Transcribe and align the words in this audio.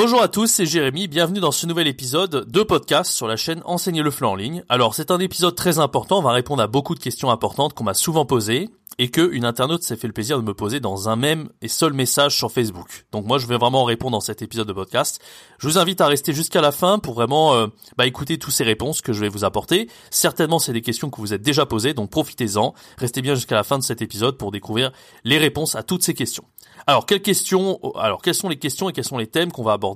Bonjour 0.00 0.22
à 0.22 0.28
tous, 0.28 0.46
c'est 0.46 0.64
Jérémy, 0.64 1.08
bienvenue 1.08 1.40
dans 1.40 1.50
ce 1.50 1.66
nouvel 1.66 1.88
épisode 1.88 2.48
de 2.48 2.62
podcast 2.62 3.10
sur 3.10 3.26
la 3.26 3.34
chaîne 3.34 3.62
Enseigner 3.64 4.02
le 4.02 4.12
FLE 4.12 4.26
en 4.26 4.36
ligne. 4.36 4.62
Alors 4.68 4.94
c'est 4.94 5.10
un 5.10 5.18
épisode 5.18 5.56
très 5.56 5.80
important, 5.80 6.20
on 6.20 6.22
va 6.22 6.30
répondre 6.30 6.62
à 6.62 6.68
beaucoup 6.68 6.94
de 6.94 7.00
questions 7.00 7.32
importantes 7.32 7.74
qu'on 7.74 7.82
m'a 7.82 7.94
souvent 7.94 8.24
posées 8.24 8.70
et 8.98 9.10
que 9.10 9.32
une 9.32 9.44
internaute 9.44 9.82
s'est 9.82 9.96
fait 9.96 10.06
le 10.06 10.12
plaisir 10.12 10.38
de 10.38 10.44
me 10.44 10.54
poser 10.54 10.78
dans 10.78 11.08
un 11.08 11.16
même 11.16 11.48
et 11.62 11.68
seul 11.68 11.92
message 11.92 12.36
sur 12.36 12.52
Facebook. 12.52 13.06
Donc 13.10 13.26
moi 13.26 13.38
je 13.38 13.46
vais 13.46 13.56
vraiment 13.56 13.82
répondre 13.82 14.12
dans 14.12 14.20
cet 14.20 14.42
épisode 14.42 14.68
de 14.68 14.72
podcast. 14.72 15.20
Je 15.58 15.68
vous 15.68 15.78
invite 15.78 16.00
à 16.00 16.06
rester 16.06 16.32
jusqu'à 16.32 16.60
la 16.60 16.70
fin 16.72 17.00
pour 17.00 17.14
vraiment 17.14 17.54
euh, 17.54 17.66
bah, 17.96 18.06
écouter 18.06 18.38
toutes 18.38 18.54
ces 18.54 18.64
réponses 18.64 19.00
que 19.00 19.12
je 19.12 19.20
vais 19.20 19.28
vous 19.28 19.44
apporter. 19.44 19.88
Certainement 20.10 20.60
c'est 20.60 20.72
des 20.72 20.82
questions 20.82 21.10
que 21.10 21.20
vous 21.20 21.32
êtes 21.32 21.42
déjà 21.42 21.66
posées, 21.66 21.94
donc 21.94 22.10
profitez-en. 22.10 22.74
Restez 22.98 23.22
bien 23.22 23.34
jusqu'à 23.34 23.56
la 23.56 23.64
fin 23.64 23.78
de 23.78 23.84
cet 23.84 24.02
épisode 24.02 24.36
pour 24.36 24.52
découvrir 24.52 24.92
les 25.24 25.38
réponses 25.38 25.74
à 25.74 25.82
toutes 25.82 26.04
ces 26.04 26.14
questions. 26.14 26.44
Alors 26.86 27.06
quelles 27.06 27.22
questions 27.22 27.80
Alors 27.96 28.22
quelles 28.22 28.34
sont 28.34 28.48
les 28.48 28.58
questions 28.58 28.88
et 28.88 28.92
quels 28.92 29.04
sont 29.04 29.18
les 29.18 29.26
thèmes 29.26 29.52
qu'on 29.52 29.62
va 29.62 29.72
aborder 29.72 29.87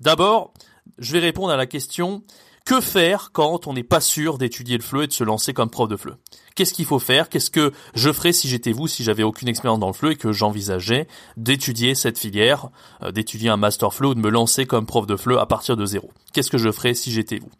D'abord, 0.00 0.52
je 0.98 1.12
vais 1.12 1.20
répondre 1.20 1.52
à 1.52 1.56
la 1.56 1.66
question 1.66 2.22
que 2.64 2.80
faire 2.80 3.30
quand 3.32 3.66
on 3.66 3.72
n'est 3.72 3.82
pas 3.82 4.00
sûr 4.00 4.38
d'étudier 4.38 4.76
le 4.76 4.82
FLE 4.82 5.04
et 5.04 5.06
de 5.08 5.12
se 5.12 5.24
lancer 5.24 5.52
comme 5.52 5.70
prof 5.70 5.88
de 5.88 5.96
FLE 5.96 6.16
Qu'est-ce 6.54 6.74
qu'il 6.74 6.84
faut 6.84 6.98
faire? 6.98 7.28
Qu'est-ce 7.28 7.50
que 7.50 7.72
je 7.94 8.12
ferais 8.12 8.32
si 8.32 8.46
j'étais 8.48 8.72
vous, 8.72 8.86
si 8.86 9.02
j'avais 9.02 9.22
aucune 9.22 9.48
expérience 9.48 9.80
dans 9.80 9.88
le 9.88 9.92
FLE 9.92 10.12
et 10.12 10.16
que 10.16 10.32
j'envisageais 10.32 11.08
d'étudier 11.36 11.94
cette 11.94 12.18
filière, 12.18 12.68
euh, 13.02 13.10
d'étudier 13.10 13.48
un 13.48 13.56
master 13.56 13.92
FLE 13.92 14.06
ou 14.06 14.14
de 14.14 14.20
me 14.20 14.30
lancer 14.30 14.66
comme 14.66 14.86
prof 14.86 15.06
de 15.06 15.16
FLE 15.16 15.38
à 15.38 15.46
partir 15.46 15.76
de 15.76 15.86
zéro? 15.86 16.10
Qu'est-ce 16.32 16.50
que 16.50 16.58
je 16.58 16.70
ferais 16.70 16.94
si 16.94 17.10
j'étais 17.10 17.38
vous? 17.38 17.50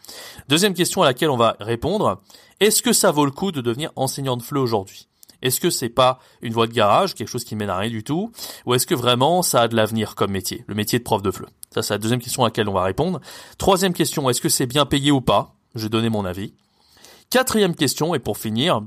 Deuxième 0.48 0.74
question 0.74 1.02
à 1.02 1.06
laquelle 1.06 1.30
on 1.30 1.36
va 1.36 1.56
répondre, 1.58 2.20
est-ce 2.60 2.82
que 2.82 2.92
ça 2.92 3.10
vaut 3.10 3.24
le 3.24 3.30
coup 3.30 3.50
de 3.50 3.60
devenir 3.60 3.90
enseignant 3.96 4.36
de 4.36 4.42
FLE 4.42 4.58
aujourd'hui? 4.58 5.08
Est-ce 5.42 5.60
que 5.60 5.70
c'est 5.70 5.88
pas 5.88 6.18
une 6.40 6.52
voie 6.52 6.66
de 6.66 6.72
garage, 6.72 7.14
quelque 7.14 7.28
chose 7.28 7.44
qui 7.44 7.56
mène 7.56 7.70
à 7.70 7.76
rien 7.76 7.90
du 7.90 8.04
tout, 8.04 8.32
ou 8.66 8.74
est-ce 8.74 8.86
que 8.86 8.94
vraiment 8.94 9.42
ça 9.42 9.62
a 9.62 9.68
de 9.68 9.76
l'avenir 9.76 10.14
comme 10.14 10.30
métier, 10.30 10.64
le 10.66 10.74
métier 10.74 10.98
de 10.98 11.04
prof 11.04 11.22
de 11.22 11.30
FLE 11.30 11.46
Ça, 11.70 11.82
c'est 11.82 11.94
la 11.94 11.98
deuxième 11.98 12.20
question 12.20 12.44
à 12.44 12.46
laquelle 12.46 12.68
on 12.68 12.74
va 12.74 12.84
répondre. 12.84 13.20
Troisième 13.58 13.92
question, 13.92 14.30
est-ce 14.30 14.40
que 14.40 14.48
c'est 14.48 14.66
bien 14.66 14.86
payé 14.86 15.10
ou 15.10 15.20
pas? 15.20 15.54
Je 15.74 15.84
vais 15.84 15.88
donner 15.88 16.08
mon 16.08 16.24
avis. 16.24 16.54
Quatrième 17.30 17.74
question, 17.74 18.14
et 18.14 18.18
pour 18.18 18.38
finir, 18.38 18.82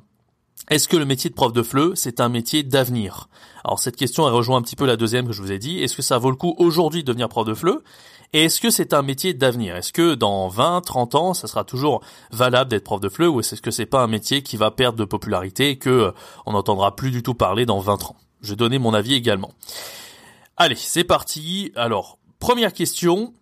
est-ce 0.69 0.87
que 0.87 0.97
le 0.97 1.05
métier 1.05 1.29
de 1.29 1.35
prof 1.35 1.53
de 1.53 1.61
FLE, 1.61 1.91
c'est 1.95 2.19
un 2.19 2.29
métier 2.29 2.63
d'avenir? 2.63 3.29
Alors 3.63 3.79
cette 3.79 3.95
question, 3.95 4.27
elle 4.27 4.33
rejoint 4.33 4.57
un 4.57 4.61
petit 4.61 4.75
peu 4.75 4.85
la 4.85 4.97
deuxième 4.97 5.27
que 5.27 5.33
je 5.33 5.41
vous 5.41 5.51
ai 5.51 5.59
dit. 5.59 5.81
Est-ce 5.81 5.95
que 5.95 6.01
ça 6.01 6.17
vaut 6.17 6.29
le 6.29 6.35
coup 6.35 6.55
aujourd'hui 6.57 7.03
de 7.03 7.07
devenir 7.07 7.29
prof 7.29 7.45
de 7.45 7.53
FLE 7.53 7.81
et 8.33 8.45
est-ce 8.45 8.59
que 8.59 8.69
c'est 8.69 8.93
un 8.93 9.01
métier 9.01 9.33
d'avenir? 9.33 9.75
Est-ce 9.75 9.93
que 9.93 10.15
dans 10.15 10.47
20, 10.47 10.81
30 10.81 11.15
ans, 11.15 11.33
ça 11.33 11.47
sera 11.47 11.63
toujours 11.63 12.01
valable 12.31 12.69
d'être 12.69 12.83
prof 12.83 12.99
de 12.99 13.09
FLE 13.09 13.27
ou 13.27 13.39
est-ce 13.39 13.61
que 13.61 13.71
c'est 13.71 13.85
pas 13.85 14.01
un 14.01 14.07
métier 14.07 14.43
qui 14.43 14.57
va 14.57 14.71
perdre 14.71 14.97
de 14.97 15.05
popularité 15.05 15.69
et 15.69 15.77
que 15.77 15.89
euh, 15.89 16.11
on 16.45 16.53
n'entendra 16.53 16.95
plus 16.95 17.11
du 17.11 17.23
tout 17.23 17.33
parler 17.33 17.65
dans 17.65 17.79
20 17.79 18.03
ans? 18.05 18.15
Je 18.41 18.51
vais 18.51 18.55
donner 18.55 18.79
mon 18.79 18.93
avis 18.93 19.13
également. 19.13 19.51
Allez, 20.57 20.75
c'est 20.75 21.03
parti. 21.03 21.71
Alors, 21.75 22.17
première 22.39 22.73
question, 22.73 23.33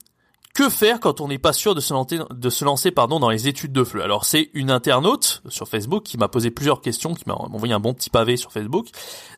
que 0.53 0.69
faire 0.69 0.99
quand 0.99 1.19
on 1.19 1.27
n'est 1.27 1.39
pas 1.39 1.53
sûr 1.53 1.73
de 1.75 1.81
se 1.81 1.93
lancer, 1.93 2.19
de 2.29 2.49
se 2.49 2.63
lancer 2.63 2.91
pardon, 2.91 3.19
dans 3.19 3.29
les 3.29 3.47
études 3.47 3.71
de 3.71 3.83
FLE? 3.83 4.01
Alors 4.01 4.25
c'est 4.25 4.49
une 4.53 4.69
internaute 4.69 5.41
sur 5.49 5.67
Facebook 5.67 6.03
qui 6.03 6.17
m'a 6.17 6.27
posé 6.27 6.51
plusieurs 6.51 6.81
questions, 6.81 7.15
qui 7.15 7.23
m'a 7.25 7.33
envoyé 7.33 7.73
un 7.73 7.79
bon 7.79 7.93
petit 7.93 8.09
pavé 8.09 8.37
sur 8.37 8.51
Facebook. 8.51 8.87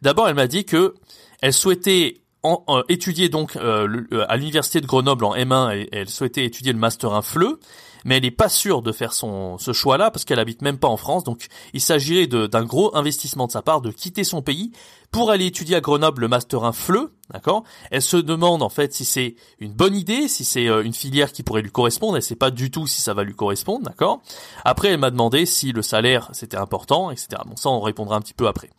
D'abord, 0.01 0.27
elle 0.27 0.35
m'a 0.35 0.47
dit 0.47 0.66
que 0.66 0.95
elle 1.41 1.53
souhaitait 1.53 2.22
en, 2.45 2.83
étudier 2.89 3.29
donc 3.29 3.56
euh, 3.56 4.25
à 4.28 4.38
l'université 4.38 4.81
de 4.81 4.85
Grenoble 4.85 5.25
en 5.25 5.35
M1 5.35 5.75
et, 5.75 5.89
elle 5.91 6.09
souhaitait 6.09 6.45
étudier 6.45 6.73
le 6.73 6.79
master 6.79 7.13
1 7.13 7.22
FLE, 7.22 7.57
mais 8.06 8.17
elle 8.17 8.23
n'est 8.23 8.31
pas 8.31 8.50
sûre 8.50 8.81
de 8.81 8.91
faire 8.91 9.13
son 9.13 9.57
ce 9.57 9.73
choix-là 9.73 10.11
parce 10.11 10.25
qu'elle 10.25 10.39
habite 10.39 10.61
même 10.61 10.78
pas 10.78 10.88
en 10.88 10.97
France. 10.97 11.23
Donc 11.23 11.47
il 11.73 11.81
s'agirait 11.81 12.28
d'un 12.28 12.63
gros 12.63 12.95
investissement 12.95 13.47
de 13.47 13.51
sa 13.51 13.61
part 13.61 13.81
de 13.81 13.91
quitter 13.91 14.23
son 14.23 14.41
pays 14.41 14.72
pour 15.15 15.31
aller 15.31 15.45
étudier 15.45 15.77
à 15.77 15.79
Grenoble 15.79 16.23
le 16.23 16.27
master 16.27 16.65
1 16.65 16.73
FLE, 16.73 17.07
d'accord? 17.31 17.63
Elle 17.89 18.01
se 18.01 18.17
demande 18.17 18.61
en 18.61 18.67
fait 18.67 18.93
si 18.93 19.05
c'est 19.05 19.37
une 19.59 19.71
bonne 19.71 19.95
idée, 19.95 20.27
si 20.27 20.43
c'est 20.43 20.67
euh, 20.67 20.83
une 20.83 20.93
filière 20.93 21.31
qui 21.31 21.41
pourrait 21.41 21.61
lui 21.61 21.71
correspondre, 21.71 22.17
elle 22.17 22.21
sait 22.21 22.35
pas 22.35 22.51
du 22.51 22.69
tout 22.69 22.85
si 22.85 23.01
ça 23.01 23.13
va 23.13 23.23
lui 23.23 23.33
correspondre, 23.33 23.85
d'accord? 23.85 24.21
Après, 24.65 24.89
elle 24.89 24.97
m'a 24.97 25.11
demandé 25.11 25.45
si 25.45 25.71
le 25.71 25.81
salaire 25.81 26.29
c'était 26.33 26.57
important, 26.57 27.11
etc. 27.11 27.29
Bon, 27.45 27.55
ça 27.55 27.69
on 27.69 27.79
répondra 27.79 28.17
un 28.17 28.19
petit 28.19 28.33
peu 28.33 28.45
après. 28.49 28.69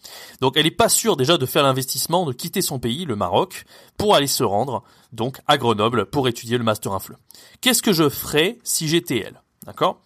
Donc 0.42 0.58
elle 0.58 0.66
est 0.66 0.70
pas 0.70 0.90
sûre 0.90 1.16
déjà 1.16 1.38
de 1.38 1.46
faire 1.46 1.62
l'investissement, 1.62 2.26
de 2.26 2.34
quitter 2.34 2.60
son 2.60 2.78
pays, 2.78 3.06
le 3.06 3.16
Maroc, 3.16 3.64
pour 3.96 4.14
aller 4.14 4.26
se 4.26 4.44
rendre 4.44 4.82
donc 5.14 5.40
à 5.46 5.56
Grenoble 5.56 6.04
pour 6.04 6.28
étudier 6.28 6.58
le 6.58 6.64
master 6.64 6.92
1 6.92 6.98
FLE. 6.98 7.16
Qu'est-ce 7.62 7.80
que 7.80 7.94
je 7.94 8.10
ferais 8.10 8.58
si 8.62 8.88
j'étais 8.88 9.20
elle, 9.26 9.40
d'accord? 9.64 10.02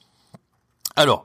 Alors, 0.94 1.24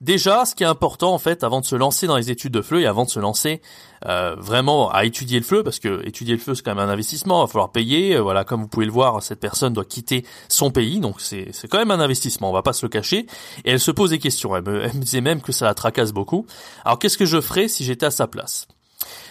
Déjà, 0.00 0.44
ce 0.44 0.54
qui 0.54 0.62
est 0.62 0.66
important 0.66 1.12
en 1.12 1.18
fait, 1.18 1.42
avant 1.42 1.60
de 1.60 1.66
se 1.66 1.74
lancer 1.74 2.06
dans 2.06 2.16
les 2.16 2.30
études 2.30 2.52
de 2.52 2.62
FLE 2.62 2.82
et 2.82 2.86
avant 2.86 3.04
de 3.04 3.10
se 3.10 3.18
lancer 3.18 3.60
euh, 4.06 4.36
vraiment 4.38 4.92
à 4.92 5.04
étudier 5.04 5.40
le 5.40 5.44
FLE, 5.44 5.64
parce 5.64 5.80
que 5.80 6.06
étudier 6.06 6.34
le 6.36 6.40
FLE 6.40 6.54
c'est 6.54 6.62
quand 6.62 6.72
même 6.72 6.88
un 6.88 6.92
investissement, 6.92 7.40
il 7.40 7.46
va 7.46 7.52
falloir 7.52 7.72
payer. 7.72 8.14
Euh, 8.14 8.20
voilà, 8.20 8.44
comme 8.44 8.62
vous 8.62 8.68
pouvez 8.68 8.86
le 8.86 8.92
voir, 8.92 9.20
cette 9.24 9.40
personne 9.40 9.72
doit 9.72 9.84
quitter 9.84 10.24
son 10.48 10.70
pays, 10.70 11.00
donc 11.00 11.20
c'est 11.20 11.48
c'est 11.52 11.66
quand 11.66 11.78
même 11.78 11.90
un 11.90 11.98
investissement. 11.98 12.48
On 12.48 12.52
va 12.52 12.62
pas 12.62 12.72
se 12.72 12.86
le 12.86 12.90
cacher. 12.90 13.26
Et 13.64 13.72
elle 13.72 13.80
se 13.80 13.90
pose 13.90 14.10
des 14.10 14.20
questions. 14.20 14.54
Elle 14.54 14.62
me, 14.62 14.84
elle 14.84 14.94
me 14.94 15.00
disait 15.00 15.20
même 15.20 15.40
que 15.40 15.50
ça 15.50 15.64
la 15.64 15.74
tracasse 15.74 16.12
beaucoup. 16.12 16.46
Alors 16.84 17.00
qu'est-ce 17.00 17.18
que 17.18 17.26
je 17.26 17.40
ferais 17.40 17.66
si 17.66 17.84
j'étais 17.84 18.06
à 18.06 18.12
sa 18.12 18.28
place? 18.28 18.68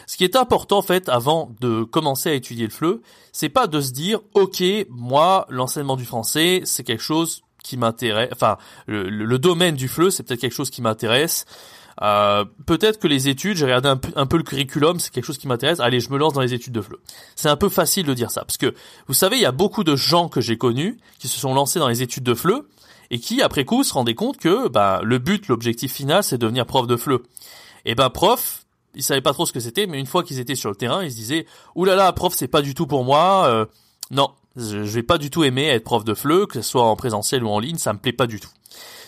Ce 0.06 0.18
qui 0.18 0.26
est 0.26 0.36
important 0.36 0.80
en 0.80 0.82
fait 0.82 1.08
avant 1.08 1.50
de 1.62 1.84
commencer 1.84 2.30
à 2.30 2.34
étudier 2.34 2.66
le 2.66 2.72
FLE, 2.72 3.00
c'est 3.32 3.50
pas 3.50 3.68
de 3.68 3.80
se 3.80 3.92
dire 3.92 4.20
OK, 4.34 4.62
moi 4.90 5.46
l'enseignement 5.50 5.96
du 5.96 6.06
français, 6.06 6.62
c'est 6.66 6.84
quelque 6.84 7.04
chose 7.04 7.44
qui 7.64 7.78
m'intéresse. 7.78 8.30
Enfin, 8.32 8.58
le, 8.88 9.38
domaine 9.38 9.76
du 9.76 9.88
FLE, 9.88 10.12
c'est 10.12 10.24
peut-être 10.24 10.42
quelque 10.42 10.56
chose 10.56 10.70
qui 10.70 10.82
m'intéresse. 10.82 11.46
Euh, 12.02 12.46
peut-être 12.66 13.00
que 13.00 13.08
les 13.08 13.28
études, 13.28 13.58
j'ai 13.58 13.66
regardé 13.66 13.90
un, 14.16 14.26
peu 14.26 14.38
le 14.38 14.44
curriculum, 14.44 15.00
c'est 15.00 15.12
quelque 15.12 15.26
chose 15.26 15.38
qui 15.38 15.48
m'intéresse. 15.48 15.80
Allez, 15.80 16.00
je 16.00 16.12
me 16.12 16.18
lance 16.18 16.34
dans 16.34 16.42
les 16.42 16.54
études 16.54 16.74
de 16.74 16.82
FLE. 16.82 16.98
C'est 17.36 17.50
un 17.50 17.56
peu 17.56 17.70
facile 17.70 18.06
de 18.06 18.14
dire 18.14 18.30
ça, 18.30 18.42
parce 18.42 18.58
que 18.58 18.74
vous 19.08 19.14
savez, 19.14 19.38
il 19.38 19.42
y 19.42 19.48
a 19.48 19.52
beaucoup 19.52 19.84
de 19.84 19.96
gens 19.96 20.30
que 20.30 20.42
j'ai 20.42 20.58
connus 20.58 20.98
qui 21.18 21.28
se 21.28 21.40
sont 21.40 21.54
lancés 21.54 21.80
dans 21.80 21.88
les 21.88 22.04
études 22.04 22.24
de 22.24 22.36
FLE 22.36 22.62
et 23.10 23.20
qui, 23.20 23.42
après 23.42 23.66
coup, 23.66 23.84
se 23.84 23.94
rendaient 23.94 24.16
compte 24.16 24.38
que 24.38 24.68
bah, 24.68 25.02
le 25.04 25.18
but, 25.18 25.48
l'objectif 25.48 25.94
final, 25.94 26.24
c'est 26.24 26.38
de 26.38 26.42
devenir 26.42 26.66
prof 26.66 26.86
de 26.86 26.98
FLE. 26.98 27.20
Et 27.86 27.96
ben 27.96 28.10
prof, 28.10 28.66
ils 28.96 29.04
savaient 29.04 29.22
pas 29.22 29.34
trop 29.34 29.46
ce 29.46 29.54
que 29.54 29.60
c'était, 29.60 29.88
mais 29.88 30.00
une 30.00 30.06
fois 30.06 30.24
qu'ils 30.24 30.40
étaient 30.40 30.56
sur 30.56 30.70
le 30.70 30.76
terrain, 30.76 31.04
ils 31.04 31.12
se 31.12 31.16
disaient 31.16 31.46
"Ouh 31.76 31.86
là 31.86 31.96
là, 31.96 32.12
prof, 32.12 32.34
c'est 32.36 32.48
pas 32.48 32.62
du 32.62 32.74
tout 32.74 32.86
pour 32.86 33.04
moi. 33.04 33.46
Euh, 33.48 33.66
non, 34.12 34.32
je, 34.58 34.78
vais 34.80 35.04
pas 35.04 35.18
du 35.18 35.30
tout 35.30 35.44
aimer 35.44 35.68
être 35.68 35.84
prof 35.84 36.04
de 36.04 36.14
FLE, 36.14 36.48
que 36.48 36.62
ce 36.62 36.70
soit 36.70 36.84
en 36.84 36.96
présentiel 36.96 37.44
ou 37.44 37.50
en 37.50 37.60
ligne, 37.60 37.78
ça 37.78 37.94
me 37.94 38.00
plaît 38.00 38.14
pas 38.14 38.28
du 38.28 38.40
tout. 38.40 38.50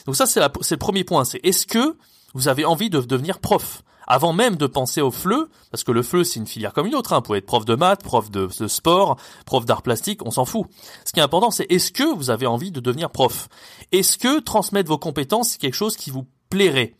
Donc 0.05 0.15
ça, 0.15 0.25
c'est 0.25 0.39
le 0.41 0.77
premier 0.77 1.03
point. 1.03 1.25
C'est 1.25 1.39
est-ce 1.43 1.67
que 1.67 1.97
vous 2.33 2.47
avez 2.47 2.65
envie 2.65 2.89
de 2.89 3.01
devenir 3.01 3.39
prof? 3.39 3.83
Avant 4.11 4.33
même 4.33 4.55
de 4.55 4.65
penser 4.65 5.01
au 5.01 5.11
FLE, 5.11 5.47
parce 5.69 5.83
que 5.83 5.91
le 5.91 6.01
FLE 6.01 6.25
c'est 6.25 6.39
une 6.39 6.47
filière 6.47 6.73
comme 6.73 6.87
une 6.87 6.95
autre, 6.95 7.13
hein. 7.13 7.17
vous 7.17 7.21
pouvez 7.21 7.37
être 7.37 7.45
prof 7.45 7.63
de 7.63 7.75
maths, 7.75 8.01
prof 8.03 8.31
de, 8.31 8.49
de 8.59 8.67
sport, 8.67 9.17
prof 9.45 9.65
d'art 9.65 9.83
plastique, 9.83 10.25
on 10.25 10.31
s'en 10.31 10.45
fout. 10.45 10.65
Ce 11.05 11.13
qui 11.13 11.19
est 11.19 11.23
important 11.23 11.51
c'est 11.51 11.71
est-ce 11.71 11.91
que 11.91 12.15
vous 12.15 12.31
avez 12.31 12.47
envie 12.47 12.71
de 12.71 12.79
devenir 12.79 13.11
prof? 13.11 13.49
Est-ce 13.91 14.17
que 14.17 14.39
transmettre 14.39 14.89
vos 14.89 14.97
compétences 14.97 15.49
c'est 15.49 15.59
quelque 15.59 15.75
chose 15.75 15.95
qui 15.95 16.09
vous 16.09 16.25
plairait? 16.49 16.95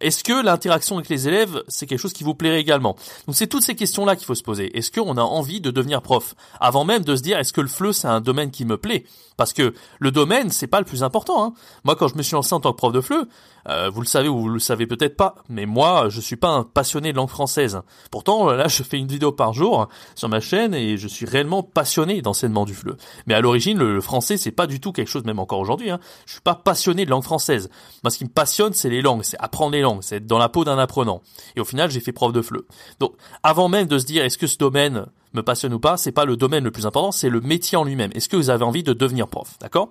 Est-ce 0.00 0.22
que 0.22 0.44
l'interaction 0.44 0.96
avec 0.96 1.08
les 1.08 1.28
élèves, 1.28 1.62
c'est 1.68 1.86
quelque 1.86 1.98
chose 1.98 2.12
qui 2.12 2.24
vous 2.24 2.34
plairait 2.34 2.60
également? 2.60 2.96
Donc 3.26 3.34
c'est 3.36 3.46
toutes 3.46 3.64
ces 3.64 3.74
questions-là 3.74 4.16
qu'il 4.16 4.26
faut 4.26 4.34
se 4.34 4.42
poser. 4.42 4.76
Est-ce 4.76 4.92
qu'on 4.92 5.16
a 5.16 5.22
envie 5.22 5.60
de 5.60 5.70
devenir 5.70 6.02
prof? 6.02 6.34
Avant 6.60 6.84
même 6.84 7.02
de 7.04 7.16
se 7.16 7.22
dire, 7.22 7.38
est-ce 7.38 7.52
que 7.52 7.60
le 7.60 7.68
FLE, 7.68 7.92
c'est 7.92 8.08
un 8.08 8.20
domaine 8.20 8.50
qui 8.50 8.64
me 8.64 8.76
plaît? 8.76 9.04
Parce 9.36 9.52
que 9.52 9.74
le 9.98 10.10
domaine, 10.10 10.50
c'est 10.50 10.66
pas 10.66 10.80
le 10.80 10.84
plus 10.84 11.02
important. 11.02 11.44
Hein. 11.44 11.52
Moi, 11.84 11.96
quand 11.96 12.08
je 12.08 12.16
me 12.16 12.22
suis 12.22 12.34
lancé 12.34 12.54
en 12.54 12.60
tant 12.60 12.72
que 12.72 12.76
prof 12.76 12.92
de 12.92 13.00
FLE, 13.00 13.26
euh, 13.68 13.90
vous 13.90 14.00
le 14.00 14.06
savez 14.06 14.28
ou 14.28 14.38
vous 14.38 14.48
le 14.48 14.58
savez 14.58 14.86
peut-être 14.86 15.16
pas, 15.16 15.34
mais 15.48 15.66
moi, 15.66 16.08
je 16.08 16.20
suis 16.20 16.36
pas 16.36 16.48
un 16.48 16.62
passionné 16.62 17.12
de 17.12 17.16
langue 17.16 17.28
française. 17.28 17.80
Pourtant, 18.10 18.50
là, 18.50 18.68
je 18.68 18.82
fais 18.82 18.98
une 18.98 19.06
vidéo 19.06 19.32
par 19.32 19.52
jour 19.52 19.88
sur 20.14 20.28
ma 20.28 20.40
chaîne 20.40 20.74
et 20.74 20.96
je 20.96 21.08
suis 21.08 21.26
réellement 21.26 21.62
passionné 21.62 22.22
d'enseignement 22.22 22.64
du 22.64 22.74
FLE. 22.74 22.96
Mais 23.26 23.34
à 23.34 23.40
l'origine, 23.40 23.78
le, 23.78 24.00
français, 24.00 24.36
c'est 24.36 24.50
pas 24.50 24.66
du 24.66 24.80
tout 24.80 24.92
quelque 24.92 25.08
chose, 25.08 25.24
même 25.24 25.38
encore 25.38 25.58
aujourd'hui. 25.58 25.90
Hein. 25.90 26.00
Je 26.26 26.32
suis 26.32 26.40
pas 26.40 26.54
passionné 26.54 27.04
de 27.04 27.10
langue 27.10 27.22
française. 27.22 27.68
Moi, 28.02 28.10
ce 28.10 28.18
qui 28.18 28.24
me 28.24 28.30
passionne, 28.30 28.72
c'est 28.72 28.90
les 28.90 29.02
langues, 29.02 29.22
c'est 29.22 29.38
apprendre 29.38 29.72
les 29.72 29.82
langues, 29.82 30.02
c'est 30.02 30.16
être 30.16 30.26
dans 30.26 30.38
la 30.38 30.48
peau 30.48 30.64
d'un 30.64 30.78
apprenant. 30.78 31.22
Et 31.56 31.60
au 31.60 31.64
final, 31.64 31.90
j'ai 31.90 32.00
fait 32.00 32.12
prof 32.12 32.32
de 32.32 32.42
FLE. 32.42 32.62
Donc, 33.00 33.14
avant 33.42 33.68
même 33.68 33.86
de 33.86 33.98
se 33.98 34.06
dire, 34.06 34.24
est-ce 34.24 34.38
que 34.38 34.46
ce 34.46 34.58
domaine 34.58 35.06
me 35.34 35.42
passionne 35.42 35.74
ou 35.74 35.80
pas, 35.80 35.96
c'est 35.96 36.12
pas 36.12 36.24
le 36.24 36.36
domaine 36.36 36.64
le 36.64 36.70
plus 36.70 36.86
important, 36.86 37.12
c'est 37.12 37.28
le 37.28 37.40
métier 37.40 37.76
en 37.76 37.84
lui-même. 37.84 38.10
Est-ce 38.14 38.28
que 38.28 38.36
vous 38.36 38.50
avez 38.50 38.64
envie 38.64 38.82
de 38.82 38.92
devenir 38.92 39.28
prof, 39.28 39.58
d'accord? 39.60 39.90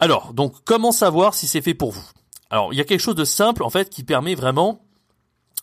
Alors, 0.00 0.32
donc, 0.32 0.54
comment 0.64 0.92
savoir 0.92 1.34
si 1.34 1.46
c'est 1.48 1.60
fait 1.60 1.74
pour 1.74 1.90
vous? 1.90 2.08
Alors, 2.50 2.72
il 2.72 2.76
y 2.76 2.80
a 2.80 2.84
quelque 2.84 3.00
chose 3.00 3.14
de 3.14 3.24
simple, 3.24 3.62
en 3.62 3.70
fait, 3.70 3.90
qui 3.90 4.04
permet 4.04 4.34
vraiment 4.34 4.80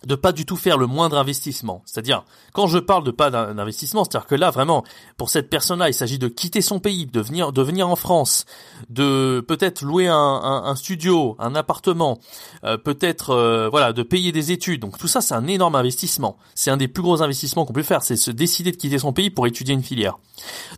de 0.06 0.14
pas 0.14 0.32
du 0.32 0.46
tout 0.46 0.56
faire 0.56 0.78
le 0.78 0.86
moindre 0.86 1.18
investissement. 1.18 1.82
C'est-à-dire, 1.86 2.26
quand 2.54 2.68
je 2.68 2.78
parle 2.78 3.04
de 3.04 3.12
pas 3.12 3.32
d'investissement, 3.32 4.04
c'est-à-dire 4.04 4.28
que 4.28 4.36
là, 4.36 4.52
vraiment, 4.52 4.84
pour 5.18 5.30
cette 5.30 5.50
personne-là, 5.50 5.90
il 5.90 5.94
s'agit 5.96 6.20
de 6.20 6.28
quitter 6.28 6.62
son 6.62 6.80
pays, 6.80 7.08
de 7.08 7.22
venir, 7.22 7.52
de 7.52 7.62
venir 7.64 7.90
en 7.90 7.96
France, 7.96 8.46
de 8.90 9.44
peut-être 9.48 9.82
louer 9.82 10.08
un, 10.08 10.76
studio, 10.76 11.36
un 11.40 11.56
appartement, 11.56 12.20
euh, 12.66 12.78
peut-être, 12.78 13.32
euh, 13.32 13.68
voilà, 13.70 13.94
de 13.94 14.04
payer 14.04 14.32
des 14.32 14.52
études. 14.52 14.82
Donc 14.82 14.98
tout 15.00 15.08
ça, 15.08 15.22
c'est 15.22 15.34
un 15.34 15.48
énorme 15.48 15.76
investissement. 15.76 16.38
C'est 16.54 16.70
un 16.70 16.78
des 16.78 16.88
plus 16.88 17.02
gros 17.02 17.24
investissements 17.24 17.66
qu'on 17.66 17.74
peut 17.74 17.82
faire, 17.82 18.04
c'est 18.04 18.18
se 18.18 18.32
décider 18.32 18.72
de 18.72 18.78
quitter 18.78 19.00
son 19.00 19.14
pays 19.14 19.32
pour 19.32 19.48
étudier 19.48 19.74
une 19.74 19.84
filière. 19.84 20.20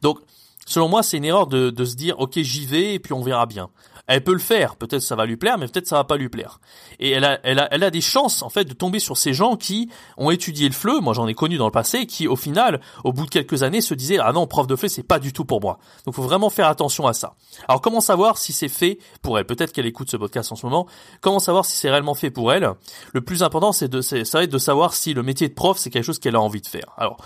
Donc, 0.04 0.20
selon 0.66 0.88
moi, 0.88 1.04
c'est 1.04 1.18
une 1.18 1.26
erreur 1.26 1.48
de, 1.48 1.70
de 1.70 1.86
se 1.86 1.96
dire, 1.96 2.18
ok, 2.20 2.40
j'y 2.40 2.66
vais 2.66 2.94
et 2.94 3.00
puis 3.00 3.12
on 3.14 3.22
verra 3.22 3.46
bien. 3.46 3.70
Elle 4.08 4.24
peut 4.24 4.34
le 4.34 4.40
faire, 4.40 4.78
peut-être 4.78 5.02
ça 5.02 5.16
va 5.16 5.26
lui 5.26 5.36
plaire, 5.36 5.58
mais 5.58 5.68
peut-être 5.68 5.88
ça 5.88 5.98
va 5.98 6.04
pas 6.06 6.18
lui 6.18 6.30
plaire. 6.30 6.60
Et 7.00 7.12
elle 7.12 7.26
a, 7.26 7.40
elle 7.44 7.60
a, 7.60 7.68
elle 7.72 7.84
a 7.84 7.92
des 7.92 8.02
chances 8.02 8.42
en 8.42 8.50
fait 8.50 8.64
de 8.64 8.74
tomber 8.74 9.00
sur 9.00 9.18
ces 9.18 9.34
gens 9.34 9.58
qui 9.58 9.90
ont 10.18 10.32
étudié 10.32 10.68
le 10.68 10.74
FLE. 10.74 11.02
Moi, 11.02 11.14
j'en 11.14 11.28
ai 11.28 11.34
connu 11.34 11.58
dans 11.58 11.66
le 11.66 11.72
passé, 11.72 12.06
qui 12.06 12.28
au 12.28 12.36
final, 12.36 12.80
au 13.04 13.12
bout 13.12 13.26
de 13.26 13.30
quelques 13.30 13.64
années, 13.64 13.82
se 13.82 13.94
disaient 13.94 14.20
ah 14.20 14.32
non, 14.32 14.48
prof 14.48 14.66
de 14.66 14.76
FLE, 14.76 14.90
c'est 14.90 15.04
pas 15.04 15.20
du 15.20 15.34
tout 15.34 15.46
pour 15.46 15.62
moi. 15.62 15.80
Donc, 16.06 16.16
faut 16.16 16.24
vraiment 16.24 16.50
faire 16.50 16.68
attention 16.68 17.06
à 17.06 17.14
ça. 17.14 17.34
Alors, 17.68 17.82
comment 17.82 18.02
savoir 18.02 18.38
si 18.38 18.54
c'est 18.54 18.70
fait 18.70 19.00
pour 19.22 19.38
elle? 19.38 19.46
Peut-être 19.46 19.74
qu'elle 19.74 19.86
écoute 19.86 20.10
ce 20.10 20.18
podcast 20.18 20.52
en 20.52 20.56
ce 20.56 20.66
moment. 20.66 20.88
Comment 21.22 21.40
savoir 21.40 21.66
si 21.66 21.76
c'est 21.76 21.90
réellement 21.90 22.16
fait 22.16 22.32
pour 22.32 22.54
elle? 22.54 22.72
Le 23.14 23.22
plus 23.22 23.44
important, 23.44 23.72
c'est 23.72 23.90
de, 23.90 24.02
ça 24.02 24.24
va 24.34 24.44
être 24.44 24.52
de 24.52 24.58
savoir 24.58 24.94
si 24.94 25.14
le 25.14 25.24
métier 25.24 25.50
de 25.50 25.54
prof, 25.54 25.78
c'est 25.78 25.90
quelque 25.90 26.06
chose 26.06 26.20
qu'elle 26.20 26.36
a 26.36 26.42
envie 26.42 26.62
de 26.62 26.68
faire. 26.68 26.94
Alors 26.98 27.18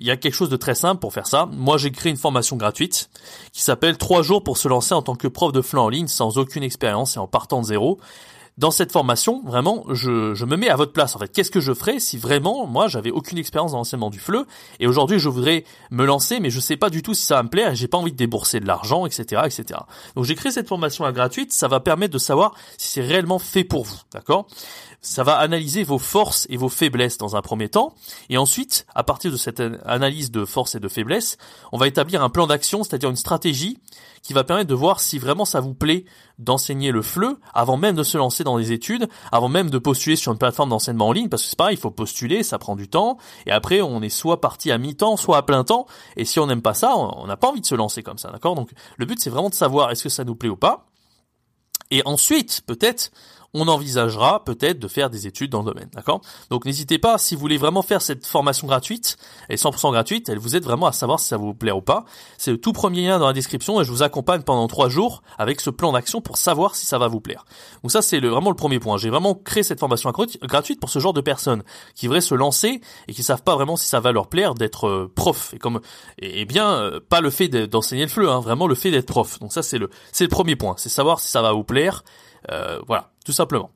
il 0.00 0.06
y 0.06 0.10
a 0.10 0.16
quelque 0.16 0.34
chose 0.34 0.48
de 0.48 0.56
très 0.56 0.74
simple 0.74 0.98
pour 0.98 1.12
faire 1.12 1.26
ça. 1.26 1.46
Moi, 1.52 1.76
j'ai 1.76 1.92
créé 1.92 2.10
une 2.10 2.18
formation 2.18 2.56
gratuite 2.56 3.10
qui 3.52 3.62
s'appelle 3.62 3.98
3 3.98 4.22
jours 4.22 4.42
pour 4.42 4.56
se 4.56 4.66
lancer 4.66 4.94
en 4.94 5.02
tant 5.02 5.14
que 5.14 5.28
prof 5.28 5.52
de 5.52 5.60
flanc 5.60 5.84
en 5.84 5.88
ligne 5.90 6.08
sans 6.08 6.38
aucune 6.38 6.62
expérience 6.62 7.16
et 7.16 7.18
en 7.18 7.26
partant 7.26 7.60
de 7.60 7.66
zéro. 7.66 8.00
Dans 8.58 8.70
cette 8.70 8.92
formation, 8.92 9.42
vraiment, 9.44 9.84
je, 9.90 10.44
me 10.44 10.56
mets 10.56 10.68
à 10.68 10.76
votre 10.76 10.92
place. 10.92 11.16
En 11.16 11.18
fait, 11.18 11.32
qu'est-ce 11.32 11.50
que 11.50 11.60
je 11.60 11.72
ferais 11.72 12.00
si 12.00 12.18
vraiment, 12.18 12.66
moi, 12.66 12.88
j'avais 12.88 13.10
aucune 13.10 13.38
expérience 13.38 13.72
dans 13.72 13.78
l'enseignement 13.78 14.10
du 14.10 14.18
FLE 14.18 14.44
et 14.80 14.86
aujourd'hui, 14.86 15.18
je 15.18 15.28
voudrais 15.28 15.64
me 15.90 16.04
lancer, 16.04 16.40
mais 16.40 16.50
je 16.50 16.60
sais 16.60 16.76
pas 16.76 16.90
du 16.90 17.02
tout 17.02 17.14
si 17.14 17.24
ça 17.24 17.36
va 17.36 17.42
me 17.42 17.48
plaire 17.48 17.72
et 17.72 17.76
j'ai 17.76 17.88
pas 17.88 17.98
envie 17.98 18.12
de 18.12 18.16
débourser 18.16 18.60
de 18.60 18.66
l'argent, 18.66 19.06
etc., 19.06 19.42
etc. 19.44 19.80
Donc, 20.14 20.24
j'ai 20.24 20.34
créé 20.34 20.52
cette 20.52 20.68
formation 20.68 21.10
gratuite. 21.10 21.52
Ça 21.52 21.68
va 21.68 21.80
permettre 21.80 22.12
de 22.12 22.18
savoir 22.18 22.54
si 22.76 22.88
c'est 22.88 23.02
réellement 23.02 23.38
fait 23.38 23.64
pour 23.64 23.84
vous, 23.84 24.00
d'accord? 24.12 24.46
Ça 25.00 25.22
va 25.22 25.36
analyser 25.36 25.82
vos 25.82 25.98
forces 25.98 26.46
et 26.50 26.58
vos 26.58 26.68
faiblesses 26.68 27.16
dans 27.16 27.34
un 27.34 27.40
premier 27.40 27.70
temps, 27.70 27.94
et 28.28 28.36
ensuite, 28.36 28.84
à 28.94 29.02
partir 29.02 29.32
de 29.32 29.36
cette 29.36 29.62
analyse 29.86 30.30
de 30.30 30.44
forces 30.44 30.74
et 30.74 30.80
de 30.80 30.88
faiblesses, 30.88 31.38
on 31.72 31.78
va 31.78 31.88
établir 31.88 32.22
un 32.22 32.28
plan 32.28 32.46
d'action, 32.46 32.84
c'est-à-dire 32.84 33.08
une 33.08 33.16
stratégie 33.16 33.78
qui 34.22 34.32
va 34.32 34.44
permettre 34.44 34.68
de 34.68 34.74
voir 34.74 35.00
si 35.00 35.18
vraiment 35.18 35.44
ça 35.44 35.60
vous 35.60 35.74
plaît 35.74 36.04
d'enseigner 36.40 36.90
le 36.90 37.02
FLE 37.02 37.36
avant 37.54 37.76
même 37.76 37.94
de 37.94 38.02
se 38.02 38.18
lancer 38.18 38.42
dans 38.42 38.56
les 38.56 38.72
études, 38.72 39.08
avant 39.30 39.48
même 39.48 39.70
de 39.70 39.78
postuler 39.78 40.16
sur 40.16 40.32
une 40.32 40.38
plateforme 40.38 40.70
d'enseignement 40.70 41.08
en 41.08 41.12
ligne, 41.12 41.28
parce 41.28 41.42
que 41.44 41.50
c'est 41.50 41.58
pareil, 41.58 41.76
il 41.76 41.80
faut 41.80 41.90
postuler, 41.90 42.42
ça 42.42 42.58
prend 42.58 42.74
du 42.74 42.88
temps, 42.88 43.18
et 43.46 43.52
après 43.52 43.80
on 43.80 44.02
est 44.02 44.08
soit 44.08 44.40
parti 44.40 44.72
à 44.72 44.78
mi-temps, 44.78 45.16
soit 45.16 45.36
à 45.36 45.42
plein 45.42 45.64
temps, 45.64 45.86
et 46.16 46.24
si 46.24 46.40
on 46.40 46.46
n'aime 46.46 46.62
pas 46.62 46.74
ça, 46.74 46.96
on 46.96 47.26
n'a 47.26 47.36
pas 47.36 47.48
envie 47.48 47.60
de 47.60 47.66
se 47.66 47.74
lancer 47.74 48.02
comme 48.02 48.18
ça, 48.18 48.30
d'accord? 48.30 48.54
Donc 48.54 48.70
le 48.96 49.06
but 49.06 49.20
c'est 49.20 49.30
vraiment 49.30 49.50
de 49.50 49.54
savoir 49.54 49.90
est-ce 49.90 50.04
que 50.04 50.08
ça 50.08 50.24
nous 50.24 50.34
plaît 50.34 50.48
ou 50.48 50.56
pas, 50.56 50.86
et 51.90 52.02
ensuite, 52.04 52.62
peut-être, 52.66 53.10
on 53.54 53.66
envisagera 53.68 54.44
peut-être 54.44 54.78
de 54.78 54.88
faire 54.88 55.10
des 55.10 55.26
études 55.26 55.50
dans 55.50 55.60
le 55.60 55.72
domaine, 55.72 55.88
d'accord? 55.92 56.20
Donc 56.50 56.64
n'hésitez 56.64 56.98
pas, 56.98 57.18
si 57.18 57.34
vous 57.34 57.40
voulez 57.40 57.58
vraiment 57.58 57.82
faire 57.82 58.00
cette 58.00 58.24
formation 58.24 58.66
gratuite, 58.66 59.16
elle 59.48 59.54
est 59.54 59.62
100% 59.62 59.90
gratuite, 59.92 60.28
elle 60.28 60.38
vous 60.38 60.56
aide 60.56 60.64
vraiment 60.64 60.86
à 60.86 60.92
savoir 60.92 61.18
si 61.18 61.26
ça 61.26 61.36
vous 61.36 61.52
plaît 61.54 61.72
ou 61.72 61.80
pas. 61.80 62.04
C'est 62.38 62.52
le 62.52 62.60
tout 62.60 62.72
premier 62.72 63.06
lien 63.06 63.18
dans 63.18 63.26
la 63.26 63.32
description 63.32 63.80
et 63.80 63.84
je 63.84 63.90
vous 63.90 64.02
accompagne 64.02 64.42
pendant 64.42 64.68
trois 64.68 64.88
jours 64.88 65.22
avec 65.38 65.60
ce 65.60 65.70
plan 65.70 65.92
d'action 65.92 66.20
pour 66.20 66.36
savoir 66.36 66.76
si 66.76 66.86
ça 66.86 66.98
va 66.98 67.08
vous 67.08 67.20
plaire. 67.20 67.44
Donc 67.82 67.90
ça 67.90 68.02
c'est 68.02 68.20
vraiment 68.20 68.50
le 68.50 68.56
premier 68.56 68.78
point. 68.78 68.96
J'ai 68.98 69.10
vraiment 69.10 69.34
créé 69.34 69.62
cette 69.62 69.80
formation 69.80 70.12
gratuite 70.42 70.80
pour 70.80 70.90
ce 70.90 70.98
genre 70.98 71.12
de 71.12 71.20
personnes 71.20 71.64
qui 71.94 72.06
voudraient 72.06 72.20
se 72.20 72.34
lancer 72.34 72.80
et 73.08 73.12
qui 73.12 73.22
savent 73.22 73.42
pas 73.42 73.56
vraiment 73.56 73.76
si 73.76 73.88
ça 73.88 74.00
va 74.00 74.12
leur 74.12 74.28
plaire 74.28 74.54
d'être 74.54 74.86
euh, 74.86 75.12
prof 75.14 75.52
et 75.54 75.58
comme 75.58 75.80
et, 76.18 76.44
bien 76.44 76.72
euh, 76.72 77.00
pas 77.00 77.20
le 77.20 77.30
fait 77.30 77.48
d'enseigner 77.48 78.02
le 78.02 78.08
fleu, 78.08 78.30
hein, 78.30 78.40
vraiment 78.40 78.66
le 78.66 78.74
fait 78.74 78.90
d'être 78.90 79.06
prof. 79.06 79.40
Donc 79.40 79.52
ça 79.52 79.62
c'est 79.62 79.78
le 79.78 79.90
c'est 80.12 80.24
le 80.24 80.30
premier 80.30 80.56
point, 80.56 80.74
c'est 80.78 80.88
savoir 80.88 81.20
si 81.20 81.28
ça 81.28 81.42
va 81.42 81.52
vous 81.52 81.64
plaire. 81.64 82.04
Euh, 82.50 82.80
voilà, 82.86 83.10
tout 83.24 83.32
simplement. 83.32 83.70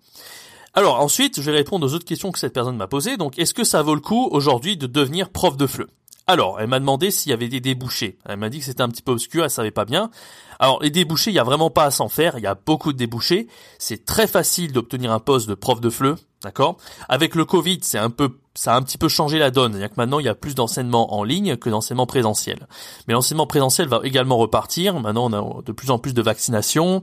Alors 0.75 1.01
ensuite, 1.01 1.41
je 1.41 1.51
vais 1.51 1.57
répondre 1.57 1.87
aux 1.87 1.95
autres 1.95 2.05
questions 2.05 2.33
que 2.33 2.39
cette 2.39 2.53
personne 2.53 2.77
m'a 2.77 2.89
posées. 2.89 3.17
Donc, 3.17 3.39
est-ce 3.39 3.55
que 3.55 3.65
ça 3.65 3.83
vaut 3.83 3.95
le 3.95 4.01
coup 4.01 4.29
aujourd'hui 4.33 4.77
de 4.77 4.87
devenir 4.87 5.31
prof 5.31 5.57
de 5.57 5.67
FLE 5.67 5.87
Alors, 6.27 6.61
elle 6.61 6.67
m'a 6.67 6.81
demandé 6.81 7.13
s'il 7.13 7.31
y 7.31 7.33
avait 7.33 7.49
des 7.49 7.61
débouchés. 7.61 8.19
Elle 8.25 8.39
m'a 8.39 8.49
dit 8.49 8.59
que 8.59 8.65
c'était 8.65 8.83
un 8.83 8.89
petit 8.89 9.03
peu 9.03 9.13
obscur, 9.13 9.45
elle 9.45 9.51
savait 9.51 9.71
pas 9.71 9.85
bien. 9.85 10.11
Alors, 10.59 10.83
les 10.83 10.91
débouchés, 10.91 11.31
il 11.31 11.35
y 11.35 11.39
a 11.39 11.45
vraiment 11.45 11.71
pas 11.71 11.85
à 11.85 11.91
s'en 11.91 12.09
faire. 12.09 12.39
Il 12.39 12.43
y 12.43 12.49
a 12.49 12.55
beaucoup 12.55 12.93
de 12.93 12.99
débouchés. 12.99 13.47
C'est 13.79 14.05
très 14.05 14.27
facile 14.27 14.73
d'obtenir 14.73 15.13
un 15.13 15.21
poste 15.21 15.49
de 15.49 15.55
prof 15.55 15.81
de 15.81 15.91
FLE, 15.91 16.17
d'accord? 16.43 16.77
Avec 17.09 17.37
le 17.37 17.45
Covid, 17.45 17.79
c'est 17.83 17.99
un 17.99 18.11
peu 18.11 18.39
ça 18.57 18.75
a 18.75 18.77
un 18.77 18.83
petit 18.83 18.99
peu 18.99 19.09
changé 19.09 19.41
la 19.41 19.51
donne. 19.51 19.73
C'est-à-dire 19.73 19.91
que 19.91 19.97
maintenant, 19.97 20.21
il 20.21 20.27
y 20.27 20.29
a 20.29 20.35
plus 20.35 20.55
d'enseignement 20.55 21.15
en 21.15 21.25
ligne 21.25 21.57
que 21.57 21.69
d'enseignement 21.69 22.07
présentiel. 22.07 22.69
Mais 23.09 23.15
l'enseignement 23.15 23.49
présentiel 23.49 23.89
va 23.89 24.01
également 24.05 24.37
repartir. 24.37 24.99
Maintenant, 25.01 25.29
on 25.29 25.33
a 25.33 25.63
de 25.63 25.73
plus 25.73 25.91
en 25.91 25.99
plus 25.99 26.15
de 26.15 26.23
vaccinations. 26.23 27.03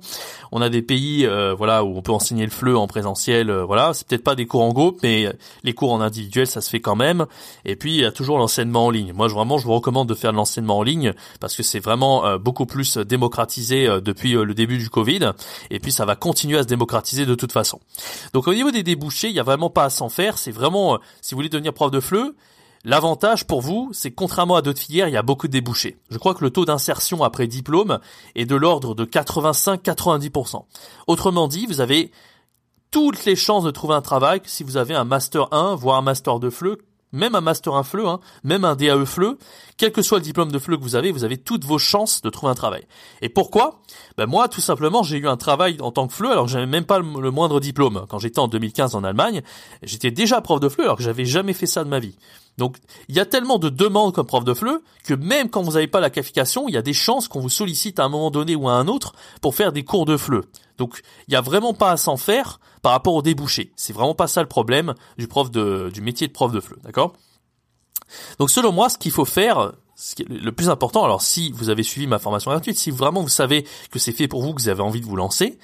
On 0.54 0.62
a 0.62 0.70
des 0.70 0.82
pays, 0.82 1.26
euh, 1.26 1.54
voilà, 1.54 1.84
où 1.84 1.98
on 1.98 2.02
peut 2.02 2.14
enseigner 2.14 2.46
le 2.46 2.52
FLE 2.52 2.78
en 2.78 2.88
présentiel. 2.88 3.50
Euh, 3.50 3.66
voilà, 3.66 3.94
c'est 3.94 4.08
peut-être 4.08 4.24
pas 4.24 4.36
des 4.36 4.46
cours 4.46 4.64
en 4.64 4.72
groupe, 4.72 5.00
mais 5.04 5.28
les 5.64 5.74
cours 5.74 5.92
en 5.92 6.00
individuel, 6.00 6.48
ça 6.48 6.62
se 6.62 6.70
fait 6.70 6.80
quand 6.80 6.96
même. 6.96 7.26
Et 7.66 7.76
puis, 7.76 7.96
il 7.96 8.02
y 8.02 8.06
a 8.06 8.14
toujours 8.14 8.38
l'enseignement 8.38 8.86
en 8.86 8.90
ligne. 8.90 9.12
Moi, 9.12 9.28
vraiment, 9.28 9.58
je 9.58 9.66
vous 9.66 9.74
recommande 9.74 10.08
de 10.08 10.16
faire 10.16 10.32
de 10.32 10.38
l'enseignement 10.38 10.78
en 10.78 10.84
ligne 10.84 11.14
parce 11.42 11.58
que 11.58 11.64
c'est 11.64 11.80
vraiment 11.80 12.26
euh, 12.26 12.38
beaucoup 12.38 12.66
plus 12.66 12.96
démocratisé 12.98 13.90
depuis 14.02 14.34
le 14.34 14.54
début 14.54 14.78
du 14.78 14.90
Covid. 14.90 15.32
Et 15.70 15.80
puis, 15.80 15.92
ça 15.92 16.06
va 16.06 16.16
continuer 16.16 16.60
à 16.60 16.64
se 16.64 16.68
démocratiser 16.68 17.26
de 17.26 17.36
toute 17.36 17.52
façon. 17.52 17.82
Donc, 18.34 18.48
au 18.48 18.54
niveau 18.54 18.72
des 18.72 18.84
débouchés, 18.84 19.28
il 19.28 19.36
y 19.36 19.40
a 19.40 19.44
vraiment 19.44 19.70
pas 19.70 19.84
à 19.84 19.90
s'en 19.90 20.08
faire. 20.08 20.38
C'est 20.38 20.52
vraiment, 20.52 21.00
si 21.22 21.36
vous 21.36 21.41
voulez 21.42 21.50
devenir 21.50 21.74
prof 21.74 21.92
de 21.92 22.00
FLE, 22.00 22.34
L'avantage 22.84 23.46
pour 23.46 23.62
vous, 23.62 23.92
c'est 23.94 24.10
que 24.10 24.16
contrairement 24.16 24.56
à 24.56 24.64
d'autres 24.64 24.80
filières, 24.80 25.08
il 25.08 25.14
y 25.14 25.18
a 25.18 25.22
beaucoup 25.22 25.48
de 25.48 25.52
débouchés. 25.52 26.00
Je 26.10 26.18
crois 26.18 26.34
que 26.34 26.44
le 26.44 26.50
taux 26.50 26.66
d'insertion 26.66 27.24
après 27.24 27.46
diplôme 27.46 28.00
est 28.34 28.46
de 28.46 28.56
l'ordre 28.56 28.96
de 28.96 29.06
85-90%. 29.06 30.66
Autrement 31.06 31.48
dit, 31.48 31.68
vous 31.68 31.80
avez 31.80 32.12
toutes 32.90 33.24
les 33.26 33.36
chances 33.36 33.64
de 33.64 33.72
trouver 33.72 33.94
un 33.94 34.02
travail 34.02 34.42
si 34.46 34.64
vous 34.64 34.78
avez 34.78 34.96
un 34.96 35.04
master 35.04 35.54
1, 35.54 35.76
voire 35.76 35.98
un 35.98 36.02
master 36.02 36.40
de 36.40 36.50
FLE, 36.50 36.78
même 37.12 37.36
un 37.36 37.42
master 37.42 37.74
1 37.74 37.84
FLE, 37.84 38.06
hein, 38.06 38.20
même 38.44 38.66
un 38.66 38.76
DAE 38.76 39.06
FLE, 39.06 39.38
quel 39.78 39.92
que 39.92 40.02
soit 40.02 40.20
le 40.20 40.24
diplôme 40.24 40.52
de 40.52 40.60
FLE 40.60 40.78
que 40.78 40.84
vous 40.84 40.96
avez, 40.96 41.12
vous 41.12 41.24
avez 41.24 41.38
toutes 41.38 41.66
vos 41.66 41.78
chances 41.78 42.22
de 42.22 42.30
trouver 42.30 42.52
un 42.52 42.56
travail. 42.56 42.86
Et 43.22 43.30
pourquoi? 43.30 43.82
Ben 44.18 44.26
Moi, 44.26 44.48
tout 44.48 44.62
simplement, 44.62 45.04
j'ai 45.04 45.18
eu 45.18 45.28
un 45.28 45.38
travail 45.38 45.78
en 45.82 45.92
tant 45.92 46.08
que 46.08 46.14
FLE 46.14 46.28
alors 46.28 46.46
que 46.46 46.52
j'avais 46.52 46.66
même 46.66 46.86
pas 46.86 47.00
le, 47.00 47.32
moindre 47.32 47.60
diplôme. 47.60 48.06
Quand 48.10 48.20
j'étais 48.20 48.40
en 48.40 48.48
2015 48.48 48.96
en 48.96 49.04
Allemagne, 49.04 49.42
j'étais 49.84 50.12
déjà 50.12 50.42
prof 50.42 50.60
de 50.60 50.70
FLE 50.70 50.84
alors 50.84 50.98
que 50.98 51.04
j'avais 51.04 51.26
jamais 51.26 51.54
fait 51.54 51.66
ça 51.66 51.84
de 51.84 51.90
ma 51.90 52.00
vie. 52.00 52.16
Donc, 52.58 52.78
il 53.08 53.16
y 53.16 53.20
a 53.20 53.26
tellement 53.26 53.58
de 53.58 53.70
demandes 53.70 54.14
comme 54.14 54.28
prof 54.28 54.44
de 54.44 54.54
FLE 54.54 54.82
que 55.04 55.14
même 55.14 55.50
quand 55.50 55.62
vous 55.62 55.74
n'avez 55.74 55.88
pas 55.88 56.00
la 56.00 56.10
qualification, 56.10 56.68
il 56.68 56.74
y 56.74 56.78
a 56.78 56.82
des 56.82 56.94
chances 56.94 57.28
qu'on 57.28 57.40
vous 57.40 57.50
sollicite 57.50 58.00
à 58.00 58.04
un 58.04 58.10
moment 58.10 58.32
donné 58.32 58.56
ou 58.56 58.70
à 58.70 58.74
un 58.74 58.88
autre 58.88 59.14
pour 59.42 59.56
faire 59.56 59.72
des 59.72 59.84
cours 59.84 60.06
de 60.06 60.18
FLE. 60.18 60.44
Donc, 60.78 61.02
il 61.28 61.34
y 61.34 61.38
a 61.38 61.42
vraiment 61.42 61.74
pas 61.74 61.92
à 61.92 61.98
s'en 61.98 62.18
faire 62.18 62.60
par 62.82 62.92
rapport 62.92 63.14
au 63.14 63.22
débouché. 63.22 63.72
C'est 63.76 63.94
vraiment 63.94 64.16
pas 64.16 64.28
ça 64.28 64.42
le 64.42 64.48
problème 64.48 64.94
du 65.18 65.28
prof 65.28 65.50
de, 65.50 65.90
du 65.94 66.02
métier 66.02 66.28
de 66.28 66.34
prof 66.34 66.52
de 66.52 66.60
FLE, 66.60 66.80
d'accord? 66.84 67.14
Donc, 68.40 68.50
selon 68.50 68.72
moi, 68.72 68.90
ce 68.90 68.98
qu'il 68.98 69.12
faut 69.12 69.26
faire, 69.26 69.72
le 70.28 70.52
plus 70.52 70.70
important, 70.70 71.04
alors 71.04 71.22
si 71.22 71.52
vous 71.52 71.70
avez 71.70 71.84
suivi 71.84 72.08
ma 72.08 72.20
formation 72.20 72.52
gratuite, 72.52 72.78
si 72.78 72.92
vraiment 72.92 73.22
vous 73.22 73.30
savez 73.30 73.66
que 73.92 74.00
c'est 74.00 74.12
fait 74.12 74.28
pour 74.28 74.42
vous, 74.42 74.54
que 74.54 74.62
vous 74.62 74.70
avez 74.70 74.82
envie 74.82 75.02
de 75.02 75.06
vous 75.06 75.16
lancer, 75.16 75.58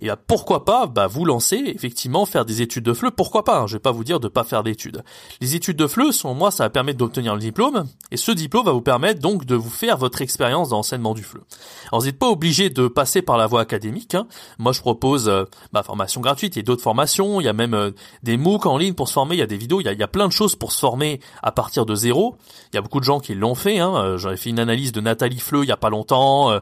et 0.00 0.08
bah, 0.08 0.16
pourquoi 0.16 0.64
pas 0.64 0.86
bah, 0.86 1.06
vous 1.06 1.24
lancer, 1.24 1.62
effectivement, 1.66 2.26
faire 2.26 2.44
des 2.44 2.62
études 2.62 2.84
de 2.84 2.92
FLE, 2.92 3.10
pourquoi 3.10 3.44
pas, 3.44 3.60
hein, 3.60 3.66
je 3.66 3.74
vais 3.74 3.80
pas 3.80 3.92
vous 3.92 4.04
dire 4.04 4.20
de 4.20 4.28
pas 4.28 4.44
faire 4.44 4.62
d'études. 4.62 5.02
Les 5.40 5.54
études 5.54 5.76
de 5.76 5.86
FLE, 5.86 6.12
selon 6.12 6.34
moi, 6.34 6.50
ça 6.50 6.64
va 6.64 6.70
permettre 6.70 6.98
d'obtenir 6.98 7.34
le 7.34 7.40
diplôme, 7.40 7.86
et 8.10 8.16
ce 8.16 8.32
diplôme 8.32 8.66
va 8.66 8.72
vous 8.72 8.80
permettre 8.80 9.20
donc 9.20 9.44
de 9.44 9.54
vous 9.54 9.70
faire 9.70 9.96
votre 9.96 10.22
expérience 10.22 10.70
d'enseignement 10.70 11.14
du 11.14 11.22
FLE. 11.22 11.42
Alors 11.90 12.00
vous 12.00 12.06
n'êtes 12.06 12.18
pas 12.18 12.28
obligé 12.28 12.70
de 12.70 12.88
passer 12.88 13.22
par 13.22 13.36
la 13.36 13.46
voie 13.46 13.60
académique, 13.60 14.14
hein. 14.14 14.26
moi 14.58 14.72
je 14.72 14.80
propose 14.80 15.28
euh, 15.28 15.44
ma 15.72 15.82
formation 15.82 16.20
gratuite, 16.20 16.56
il 16.56 16.60
y 16.60 16.62
a 16.62 16.64
d'autres 16.64 16.82
formations, 16.82 17.40
il 17.40 17.44
y 17.44 17.48
a 17.48 17.52
même 17.52 17.74
euh, 17.74 17.90
des 18.22 18.36
MOOC 18.36 18.66
en 18.66 18.78
ligne 18.78 18.94
pour 18.94 19.08
se 19.08 19.12
former, 19.12 19.36
il 19.36 19.38
y 19.38 19.42
a 19.42 19.46
des 19.46 19.56
vidéos, 19.56 19.80
il 19.80 19.84
y 19.84 19.88
a, 19.88 19.92
il 19.92 19.98
y 19.98 20.02
a, 20.02 20.08
plein 20.08 20.26
de 20.26 20.32
choses 20.32 20.56
pour 20.56 20.72
se 20.72 20.78
former 20.78 21.20
à 21.42 21.52
partir 21.52 21.86
de 21.86 21.94
zéro, 21.94 22.36
il 22.72 22.76
y 22.76 22.78
a 22.78 22.82
beaucoup 22.82 23.00
de 23.00 23.04
gens 23.04 23.20
qui 23.20 23.34
l'ont 23.34 23.54
fait, 23.54 23.78
hein. 23.78 23.94
Euh, 23.96 24.18
j'avais 24.18 24.36
fait 24.36 24.50
une 24.50 24.58
analyse 24.58 24.92
de 24.92 25.00
Nathalie 25.00 25.40
Fleu 25.40 25.62
il 25.62 25.68
y 25.68 25.72
a 25.72 25.76
pas 25.76 25.90
longtemps, 25.90 26.50
euh, 26.50 26.60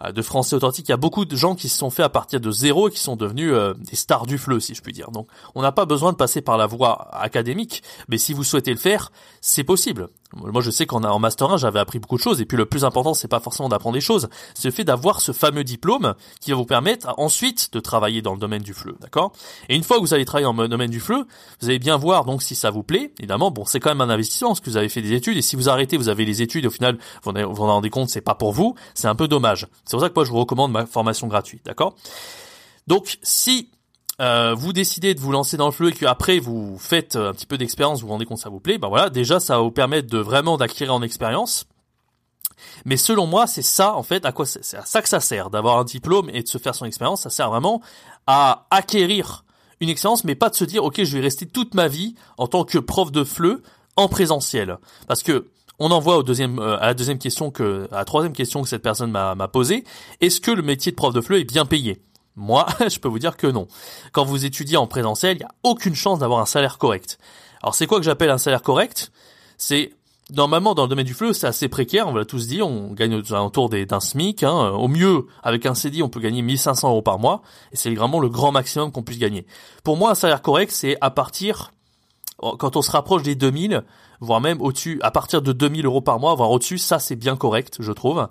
de 0.00 0.22
français 0.22 0.54
authentique. 0.56 0.88
Il 0.88 0.92
y 0.92 0.94
a 0.94 0.98
beaucoup 0.98 1.24
de 1.24 1.36
gens 1.36 1.54
qui 1.54 1.68
se 1.68 1.78
sont 1.78 1.90
faits 1.90 2.06
à 2.06 2.08
partir 2.08 2.40
de 2.40 2.50
zéro 2.50 2.88
et 2.88 2.92
qui 2.92 3.00
sont 3.00 3.16
devenus 3.16 3.52
euh, 3.52 3.74
des 3.74 3.96
stars 3.96 4.26
du 4.26 4.38
fleu, 4.38 4.60
si 4.60 4.74
je 4.74 4.82
puis 4.82 4.92
dire. 4.92 5.10
Donc, 5.10 5.28
on 5.54 5.62
n'a 5.62 5.72
pas 5.72 5.86
besoin 5.86 6.12
de 6.12 6.16
passer 6.16 6.40
par 6.40 6.56
la 6.56 6.66
voie 6.66 7.08
académique, 7.14 7.82
mais 8.08 8.18
si 8.18 8.32
vous 8.32 8.44
souhaitez 8.44 8.70
le 8.70 8.78
faire, 8.78 9.10
c'est 9.40 9.64
possible. 9.64 10.08
Moi, 10.34 10.60
je 10.60 10.70
sais 10.70 10.84
qu'en 10.84 11.02
en 11.04 11.18
master 11.18 11.50
1, 11.50 11.56
j'avais 11.56 11.78
appris 11.78 11.98
beaucoup 11.98 12.16
de 12.16 12.22
choses. 12.22 12.40
Et 12.40 12.44
puis, 12.44 12.56
le 12.56 12.66
plus 12.66 12.84
important, 12.84 13.14
c'est 13.14 13.28
pas 13.28 13.40
forcément 13.40 13.68
d'apprendre 13.68 13.94
des 13.94 14.02
choses, 14.02 14.28
c'est 14.54 14.68
le 14.68 14.72
fait 14.72 14.84
d'avoir 14.84 15.20
ce 15.20 15.32
fameux 15.32 15.64
diplôme 15.64 16.14
qui 16.40 16.50
va 16.50 16.56
vous 16.56 16.66
permettre 16.66 17.14
ensuite 17.16 17.72
de 17.72 17.80
travailler 17.80 18.20
dans 18.20 18.34
le 18.34 18.38
domaine 18.38 18.62
du 18.62 18.74
fleu, 18.74 18.96
d'accord? 19.00 19.32
Et 19.68 19.76
une 19.76 19.82
fois 19.82 19.96
que 19.96 20.02
vous 20.02 20.12
allez 20.12 20.26
travailler 20.26 20.44
dans 20.44 20.62
le 20.62 20.68
domaine 20.68 20.90
du 20.90 21.00
fleu, 21.00 21.26
vous 21.60 21.68
allez 21.68 21.78
bien 21.78 21.96
voir 21.96 22.24
donc 22.24 22.42
si 22.42 22.54
ça 22.54 22.70
vous 22.70 22.82
plaît. 22.82 23.12
Évidemment, 23.18 23.50
bon, 23.50 23.64
c'est 23.64 23.80
quand 23.80 23.90
même 23.90 24.02
un 24.02 24.10
investissement 24.10 24.50
parce 24.50 24.60
que 24.60 24.70
vous 24.70 24.76
avez 24.76 24.88
fait 24.88 25.02
des 25.02 25.14
études. 25.14 25.36
Et 25.38 25.42
si 25.42 25.56
vous 25.56 25.68
arrêtez, 25.68 25.96
vous 25.96 26.08
avez 26.08 26.24
les 26.24 26.42
études, 26.42 26.66
au 26.66 26.70
final, 26.70 26.98
vous, 27.22 27.32
vous 27.32 27.62
en 27.62 27.66
rendez 27.66 27.90
compte, 27.90 28.10
c'est 28.10 28.20
pas 28.20 28.34
pour 28.34 28.52
vous. 28.52 28.74
C'est 28.94 29.08
un 29.08 29.14
peu 29.14 29.28
dommage. 29.28 29.66
C'est 29.84 29.92
pour 29.92 30.00
ça 30.00 30.08
que 30.10 30.14
moi, 30.14 30.24
je 30.24 30.30
vous 30.30 30.38
recommande 30.38 30.72
ma 30.72 30.84
formation 30.84 31.26
gratuite, 31.26 31.64
d'accord? 31.64 31.94
Donc, 32.86 33.18
si 33.22 33.70
euh, 34.20 34.54
vous 34.54 34.72
décidez 34.72 35.14
de 35.14 35.20
vous 35.20 35.32
lancer 35.32 35.56
dans 35.56 35.66
le 35.66 35.72
fleu 35.72 35.90
et 35.90 35.92
que 35.92 36.06
après 36.06 36.38
vous 36.38 36.76
faites 36.78 37.16
un 37.16 37.32
petit 37.32 37.46
peu 37.46 37.58
d'expérience, 37.58 38.00
vous 38.00 38.06
vous 38.06 38.12
rendez 38.12 38.24
compte 38.24 38.38
que 38.38 38.42
ça 38.42 38.48
vous 38.48 38.60
plaît, 38.60 38.78
ben 38.78 38.88
voilà, 38.88 39.10
déjà 39.10 39.40
ça 39.40 39.56
va 39.56 39.62
vous 39.62 39.70
permettre 39.70 40.08
de 40.08 40.18
vraiment 40.18 40.56
d'acquérir 40.56 40.94
en 40.94 41.02
expérience. 41.02 41.66
Mais 42.84 42.96
selon 42.96 43.26
moi, 43.26 43.46
c'est 43.46 43.62
ça 43.62 43.94
en 43.94 44.02
fait 44.02 44.24
à 44.24 44.32
quoi 44.32 44.44
c'est 44.46 44.76
à 44.76 44.84
ça 44.84 45.02
que 45.02 45.08
ça 45.08 45.20
sert 45.20 45.50
d'avoir 45.50 45.78
un 45.78 45.84
diplôme 45.84 46.30
et 46.32 46.42
de 46.42 46.48
se 46.48 46.58
faire 46.58 46.74
son 46.74 46.84
expérience. 46.84 47.22
Ça 47.22 47.30
sert 47.30 47.50
vraiment 47.50 47.80
à 48.26 48.66
acquérir 48.70 49.44
une 49.80 49.88
expérience, 49.88 50.24
mais 50.24 50.34
pas 50.34 50.50
de 50.50 50.56
se 50.56 50.64
dire 50.64 50.84
ok, 50.84 51.02
je 51.04 51.16
vais 51.16 51.22
rester 51.22 51.46
toute 51.46 51.74
ma 51.74 51.86
vie 51.88 52.14
en 52.36 52.48
tant 52.48 52.64
que 52.64 52.78
prof 52.78 53.12
de 53.12 53.22
fleu 53.24 53.62
en 53.96 54.08
présentiel, 54.08 54.78
parce 55.06 55.22
que 55.22 55.48
on 55.80 55.90
en 55.92 56.00
voit 56.00 56.16
au 56.16 56.22
deuxième, 56.24 56.58
euh, 56.58 56.76
à 56.78 56.86
la 56.86 56.94
deuxième 56.94 57.18
question 57.18 57.50
que, 57.50 57.88
à 57.92 57.98
la 57.98 58.04
troisième 58.04 58.32
question 58.32 58.62
que 58.62 58.68
cette 58.68 58.82
personne 58.82 59.12
m'a 59.12 59.48
posée. 59.48 59.84
Est-ce 60.20 60.40
que 60.40 60.50
le 60.50 60.62
métier 60.62 60.90
de 60.90 60.96
prof 60.96 61.14
de 61.14 61.20
fleu 61.20 61.38
est 61.38 61.44
bien 61.44 61.66
payé? 61.66 62.02
Moi, 62.38 62.66
je 62.88 62.98
peux 62.98 63.08
vous 63.08 63.18
dire 63.18 63.36
que 63.36 63.46
non. 63.46 63.68
Quand 64.12 64.24
vous 64.24 64.44
étudiez 64.44 64.76
en 64.76 64.86
présentiel, 64.86 65.36
il 65.36 65.40
n'y 65.40 65.44
a 65.44 65.54
aucune 65.64 65.94
chance 65.94 66.20
d'avoir 66.20 66.40
un 66.40 66.46
salaire 66.46 66.78
correct. 66.78 67.18
Alors 67.62 67.74
c'est 67.74 67.86
quoi 67.86 67.98
que 67.98 68.04
j'appelle 68.04 68.30
un 68.30 68.38
salaire 68.38 68.62
correct? 68.62 69.12
C'est 69.58 69.92
normalement 70.32 70.74
dans 70.74 70.82
le 70.84 70.88
domaine 70.88 71.06
du 71.06 71.14
fleu, 71.14 71.32
c'est 71.32 71.46
assez 71.46 71.68
précaire, 71.68 72.06
on 72.06 72.12
va 72.12 72.24
tous 72.24 72.46
dire, 72.46 72.66
on 72.66 72.92
gagne 72.92 73.14
autour 73.14 73.68
d'un 73.68 74.00
SMIC. 74.00 74.42
Hein. 74.44 74.70
Au 74.70 74.88
mieux, 74.88 75.26
avec 75.42 75.66
un 75.66 75.74
CDI, 75.74 76.02
on 76.02 76.08
peut 76.08 76.20
gagner 76.20 76.42
1500 76.42 76.88
euros 76.88 77.02
par 77.02 77.18
mois, 77.18 77.42
et 77.72 77.76
c'est 77.76 77.92
vraiment 77.94 78.20
le 78.20 78.28
grand 78.28 78.52
maximum 78.52 78.92
qu'on 78.92 79.02
puisse 79.02 79.18
gagner. 79.18 79.46
Pour 79.82 79.96
moi, 79.96 80.10
un 80.10 80.14
salaire 80.14 80.42
correct, 80.42 80.70
c'est 80.70 80.96
à 81.00 81.10
partir, 81.10 81.72
quand 82.38 82.76
on 82.76 82.82
se 82.82 82.90
rapproche 82.90 83.22
des 83.22 83.34
2000, 83.34 83.82
voire 84.20 84.40
même 84.40 84.60
au-dessus, 84.60 85.00
à 85.02 85.10
partir 85.10 85.42
de 85.42 85.52
2000 85.52 85.86
euros 85.86 86.02
par 86.02 86.20
mois, 86.20 86.34
voire 86.34 86.50
au-dessus, 86.50 86.78
ça 86.78 86.98
c'est 86.98 87.16
bien 87.16 87.36
correct, 87.36 87.78
je 87.80 87.92
trouve. 87.92 88.28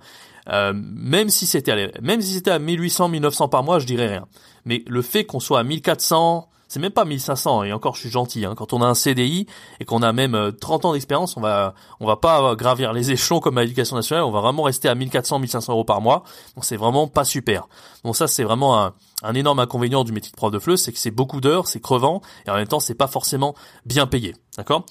Euh, 0.50 0.74
même 0.76 1.30
si 1.30 1.46
c'était 1.46 1.92
même 2.02 2.22
si 2.22 2.34
c'était 2.34 2.52
à 2.52 2.60
1800 2.60 3.10
1900 3.10 3.50
par 3.50 3.64
mois, 3.64 3.80
je 3.80 3.86
dirais 3.86 4.08
rien. 4.08 4.28
Mais 4.66 4.84
le 4.88 5.02
fait 5.02 5.26
qu'on 5.26 5.40
soit 5.40 5.60
à 5.60 5.64
1400, 5.64 6.50
c'est 6.68 6.80
même 6.80 6.92
pas 6.92 7.06
1500 7.06 7.64
et 7.64 7.74
encore 7.74 7.96
je 7.96 8.02
suis 8.02 8.10
gentil 8.10 8.46
hein. 8.46 8.54
quand 8.56 8.74
on 8.74 8.82
a 8.82 8.86
un 8.86 8.94
CDI 8.94 9.48
et 9.80 9.86
qu'on 9.86 10.02
a 10.02 10.12
même 10.12 10.52
30 10.60 10.84
euh, 10.84 10.88
ans 10.88 10.94
d'expérience, 10.94 11.38
on 11.38 11.42
va 11.42 11.74
on 12.00 12.06
va 12.06 12.18
pas 12.18 12.56
gravir 12.56 12.94
les 12.94 13.12
échelons 13.12 13.40
comme 13.40 13.58
à 13.58 13.62
l'éducation 13.62 13.96
nationale, 13.96 14.24
on 14.24 14.32
va 14.32 14.42
vraiment 14.42 14.64
rester 14.64 14.90
à 14.90 14.96
1400 14.96 15.40
1500 15.40 15.74
euros 15.74 15.86
par 15.86 16.02
mois. 16.02 16.24
Donc 16.56 16.66
c'est 16.66 16.78
vraiment 16.78 17.08
pas 17.08 17.24
super. 17.24 17.68
Donc 18.04 18.16
ça 18.16 18.28
c'est 18.28 18.44
vraiment 18.44 18.82
un, 18.82 18.94
un 19.24 19.34
énorme 19.34 19.60
inconvénient 19.60 20.04
du 20.04 20.12
métier 20.12 20.32
de 20.32 20.38
prof 20.38 20.52
de 20.52 20.60
fleu, 20.60 20.78
c'est 20.78 20.92
que 20.92 21.00
c'est 21.00 21.12
beaucoup 21.12 21.42
d'heures, 21.42 21.68
c'est 21.68 21.82
crevant 21.82 22.22
et 22.46 22.52
en 22.52 22.56
même 22.56 22.68
temps 22.68 22.80
c'est 22.80 22.96
pas 22.96 23.08
forcément 23.08 23.56
bien 23.86 24.08
payé. 24.08 24.36
D'accord? 24.58 24.86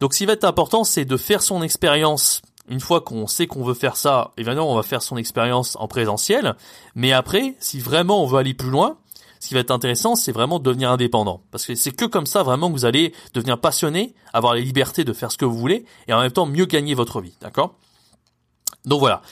Donc 0.00 0.14
ce 0.14 0.18
qui 0.18 0.26
va 0.26 0.34
être 0.34 0.44
important, 0.44 0.84
c'est 0.84 1.04
de 1.04 1.16
faire 1.16 1.42
son 1.42 1.62
expérience 1.62 2.42
une 2.68 2.80
fois 2.80 3.00
qu'on 3.00 3.26
sait 3.26 3.46
qu'on 3.46 3.64
veut 3.64 3.74
faire 3.74 3.96
ça, 3.96 4.32
évidemment, 4.36 4.70
on 4.70 4.76
va 4.76 4.82
faire 4.82 5.02
son 5.02 5.16
expérience 5.16 5.76
en 5.76 5.88
présentiel. 5.88 6.56
Mais 6.94 7.12
après, 7.12 7.56
si 7.58 7.80
vraiment 7.80 8.22
on 8.22 8.26
veut 8.26 8.38
aller 8.38 8.54
plus 8.54 8.70
loin, 8.70 8.98
ce 9.40 9.48
qui 9.48 9.54
va 9.54 9.60
être 9.60 9.70
intéressant, 9.70 10.16
c'est 10.16 10.32
vraiment 10.32 10.58
de 10.58 10.64
devenir 10.64 10.90
indépendant. 10.90 11.42
Parce 11.50 11.64
que 11.64 11.74
c'est 11.74 11.92
que 11.92 12.04
comme 12.04 12.26
ça 12.26 12.42
vraiment 12.42 12.68
que 12.68 12.72
vous 12.72 12.84
allez 12.84 13.14
devenir 13.34 13.60
passionné, 13.60 14.14
avoir 14.32 14.54
la 14.54 14.60
liberté 14.60 15.04
de 15.04 15.12
faire 15.12 15.32
ce 15.32 15.38
que 15.38 15.44
vous 15.44 15.56
voulez, 15.56 15.84
et 16.08 16.12
en 16.12 16.20
même 16.20 16.32
temps 16.32 16.46
mieux 16.46 16.66
gagner 16.66 16.94
votre 16.94 17.20
vie. 17.20 17.36
D'accord? 17.40 17.74
Donc 18.84 19.00
voilà. 19.00 19.22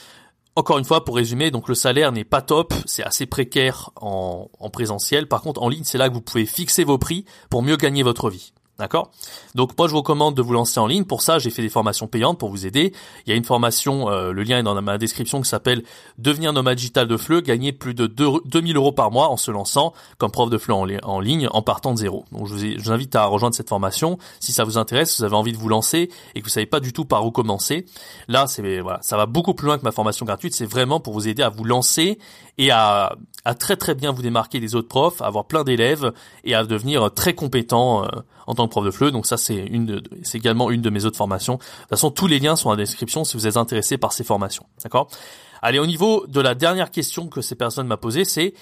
Encore 0.55 0.79
une 0.79 0.85
fois, 0.85 1.05
pour 1.05 1.17
résumer, 1.17 1.51
donc 1.51 1.67
le 1.69 1.75
salaire 1.75 2.11
n'est 2.11 2.23
pas 2.23 2.41
top, 2.41 2.73
c'est 2.85 3.03
assez 3.03 3.27
précaire 3.27 3.91
en, 3.95 4.49
en 4.59 4.69
présentiel. 4.71 5.27
Par 5.27 5.41
contre, 5.41 5.61
en 5.61 5.69
ligne, 5.69 5.83
c'est 5.83 5.99
là 5.99 6.09
que 6.09 6.15
vous 6.15 6.21
pouvez 6.21 6.47
fixer 6.47 6.83
vos 6.83 6.97
prix 6.97 7.25
pour 7.51 7.61
mieux 7.61 7.75
gagner 7.75 8.01
votre 8.01 8.31
vie. 8.31 8.53
D'accord? 8.79 9.11
Donc 9.55 9.75
moi 9.77 9.87
je 9.87 9.93
vous 9.93 9.99
recommande 9.99 10.35
de 10.35 10.41
vous 10.41 10.53
lancer 10.53 10.79
en 10.79 10.85
ligne. 10.85 11.03
Pour 11.03 11.23
ça, 11.23 11.39
j'ai 11.39 11.49
fait 11.49 11.63
des 11.63 11.69
formations 11.69 12.07
payantes 12.07 12.37
pour 12.37 12.49
vous 12.49 12.67
aider. 12.67 12.93
Il 13.25 13.29
y 13.29 13.33
a 13.33 13.35
une 13.35 13.43
formation, 13.43 14.09
euh, 14.09 14.31
le 14.31 14.43
lien 14.43 14.59
est 14.59 14.63
dans 14.63 14.79
ma 14.81 14.97
description, 14.99 15.41
qui 15.41 15.49
s'appelle 15.49 15.83
Devenir 16.19 16.53
nomade 16.53 16.77
digital 16.77 17.07
de 17.07 17.17
FLE, 17.17 17.41
gagner 17.41 17.71
plus 17.71 17.95
de 17.95 18.05
2000 18.05 18.77
euros 18.77 18.91
par 18.91 19.09
mois 19.09 19.29
en 19.29 19.37
se 19.37 19.49
lançant 19.49 19.93
comme 20.19 20.29
prof 20.29 20.49
de 20.49 20.57
FLE 20.57 20.99
en, 21.03 21.19
ligne 21.19 21.47
en 21.51 21.61
partant 21.63 21.93
de 21.93 21.97
zéro. 21.97 22.25
Donc 22.31 22.47
je 22.47 22.53
vous, 22.53 22.91
invite 22.91 23.15
à 23.15 23.25
rejoindre 23.25 23.55
cette 23.55 23.69
formation 23.69 24.19
si 24.39 24.53
ça 24.53 24.63
vous 24.63 24.77
intéresse, 24.77 25.11
si 25.11 25.21
vous 25.21 25.25
avez 25.25 25.35
envie 25.35 25.53
de 25.53 25.57
vous 25.57 25.69
lancer 25.69 26.11
et 26.35 26.39
que 26.39 26.45
vous 26.45 26.51
savez 26.51 26.67
pas 26.67 26.79
du 26.79 26.93
tout 26.93 27.05
par 27.05 27.25
où 27.25 27.31
commencer. 27.31 27.85
Là, 28.27 28.45
c'est 28.45 28.79
voilà, 28.81 28.99
ça 29.01 29.17
va 29.17 29.25
beaucoup 29.25 29.55
plus 29.55 29.65
loin 29.65 29.77
que 29.77 29.83
ma 29.83 29.91
formation 29.91 30.25
gratuite. 30.25 30.53
C'est 30.53 30.65
vraiment 30.65 30.99
pour 30.99 31.13
vous 31.13 31.27
aider 31.27 31.41
à 31.41 31.49
vous 31.49 31.63
lancer 31.63 32.19
et 32.59 32.71
à, 32.71 33.15
à 33.45 33.53
très 33.55 33.75
très 33.75 33.95
bien 33.95 34.11
vous 34.11 34.21
démarquer 34.21 34.59
des 34.59 34.75
autres 34.75 34.87
profs, 34.87 35.21
à 35.21 35.25
avoir 35.25 35.45
plein 35.45 35.63
d'élèves 35.63 36.11
et 36.43 36.53
à 36.53 36.63
devenir 36.63 37.11
très 37.13 37.33
compétent 37.33 38.03
euh, 38.03 38.07
en 38.47 38.55
tant 38.55 38.66
que 38.66 38.66
prof 38.67 38.85
de 38.85 38.91
FLE. 38.91 39.11
Donc 39.11 39.25
ça, 39.25 39.37
c'est 39.37 39.55
une, 39.55 40.01
c'est 40.23 40.37
également 40.37 40.71
une 40.71 40.81
de 40.81 40.89
mes 40.89 41.05
autres 41.05 41.17
formations. 41.17 41.55
De 41.55 41.59
toute 41.59 41.89
façon, 41.89 42.11
tous 42.11 42.27
les 42.27 42.39
liens 42.39 42.55
sont 42.55 42.69
dans 42.69 42.75
la 42.75 42.83
description 42.83 43.23
si 43.23 43.37
vous 43.37 43.47
êtes 43.47 43.57
intéressé 43.57 43.97
par 43.97 44.13
ces 44.13 44.23
formations. 44.23 44.65
D'accord? 44.83 45.09
Allez, 45.61 45.79
au 45.79 45.87
niveau 45.87 46.25
de 46.27 46.41
la 46.41 46.55
dernière 46.55 46.91
question 46.91 47.27
que 47.27 47.41
ces 47.41 47.55
personnes 47.55 47.87
m'ont 47.87 47.97
posée, 47.97 48.25
c'est 48.25 48.53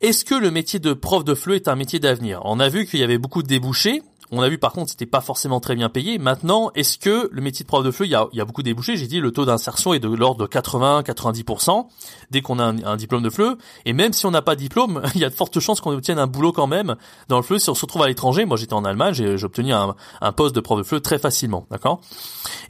est-ce 0.00 0.24
que 0.24 0.34
le 0.34 0.50
métier 0.50 0.78
de 0.78 0.92
prof 0.92 1.24
de 1.24 1.34
FLE 1.34 1.54
est 1.54 1.68
un 1.68 1.76
métier 1.76 1.98
d'avenir? 1.98 2.40
On 2.44 2.60
a 2.60 2.68
vu 2.68 2.86
qu'il 2.86 3.00
y 3.00 3.02
avait 3.02 3.18
beaucoup 3.18 3.42
de 3.42 3.48
débouchés, 3.48 4.02
on 4.34 4.42
a 4.42 4.48
vu 4.48 4.58
par 4.58 4.72
contre 4.72 4.90
c'était 4.90 5.06
pas 5.06 5.20
forcément 5.20 5.60
très 5.60 5.74
bien 5.74 5.88
payé. 5.88 6.18
Maintenant, 6.18 6.70
est-ce 6.74 6.98
que 6.98 7.28
le 7.30 7.40
métier 7.40 7.62
de 7.62 7.68
prof 7.68 7.84
de 7.84 7.90
feu, 7.90 8.04
il 8.04 8.10
y 8.10 8.14
a, 8.14 8.44
beaucoup 8.44 8.62
débouché 8.62 8.96
J'ai 8.96 9.06
dit 9.06 9.20
le 9.20 9.30
taux 9.30 9.44
d'insertion 9.44 9.94
est 9.94 10.00
de 10.00 10.08
l'ordre 10.08 10.46
de 10.46 10.46
80-90% 10.46 11.86
dès 12.30 12.42
qu'on 12.42 12.58
a 12.58 12.64
un, 12.64 12.96
diplôme 12.96 13.22
de 13.22 13.30
fleu. 13.30 13.58
Et 13.84 13.92
même 13.92 14.12
si 14.12 14.26
on 14.26 14.30
n'a 14.30 14.42
pas 14.42 14.54
de 14.54 14.60
diplôme, 14.60 15.02
il 15.14 15.20
y 15.20 15.24
a 15.24 15.30
de 15.30 15.34
fortes 15.34 15.60
chances 15.60 15.80
qu'on 15.80 15.92
obtienne 15.92 16.18
un 16.18 16.26
boulot 16.26 16.52
quand 16.52 16.66
même 16.66 16.96
dans 17.28 17.36
le 17.36 17.42
fleu. 17.42 17.58
Si 17.58 17.70
on 17.70 17.74
se 17.74 17.82
retrouve 17.82 18.02
à 18.02 18.08
l'étranger, 18.08 18.44
moi 18.44 18.56
j'étais 18.56 18.74
en 18.74 18.84
Allemagne, 18.84 19.14
j'ai 19.14 19.44
obtenu 19.44 19.72
un, 19.72 19.94
un, 20.20 20.32
poste 20.32 20.54
de 20.54 20.60
prof 20.60 20.78
de 20.78 20.84
fleu 20.84 21.00
très 21.00 21.18
facilement, 21.18 21.66
d'accord? 21.70 22.00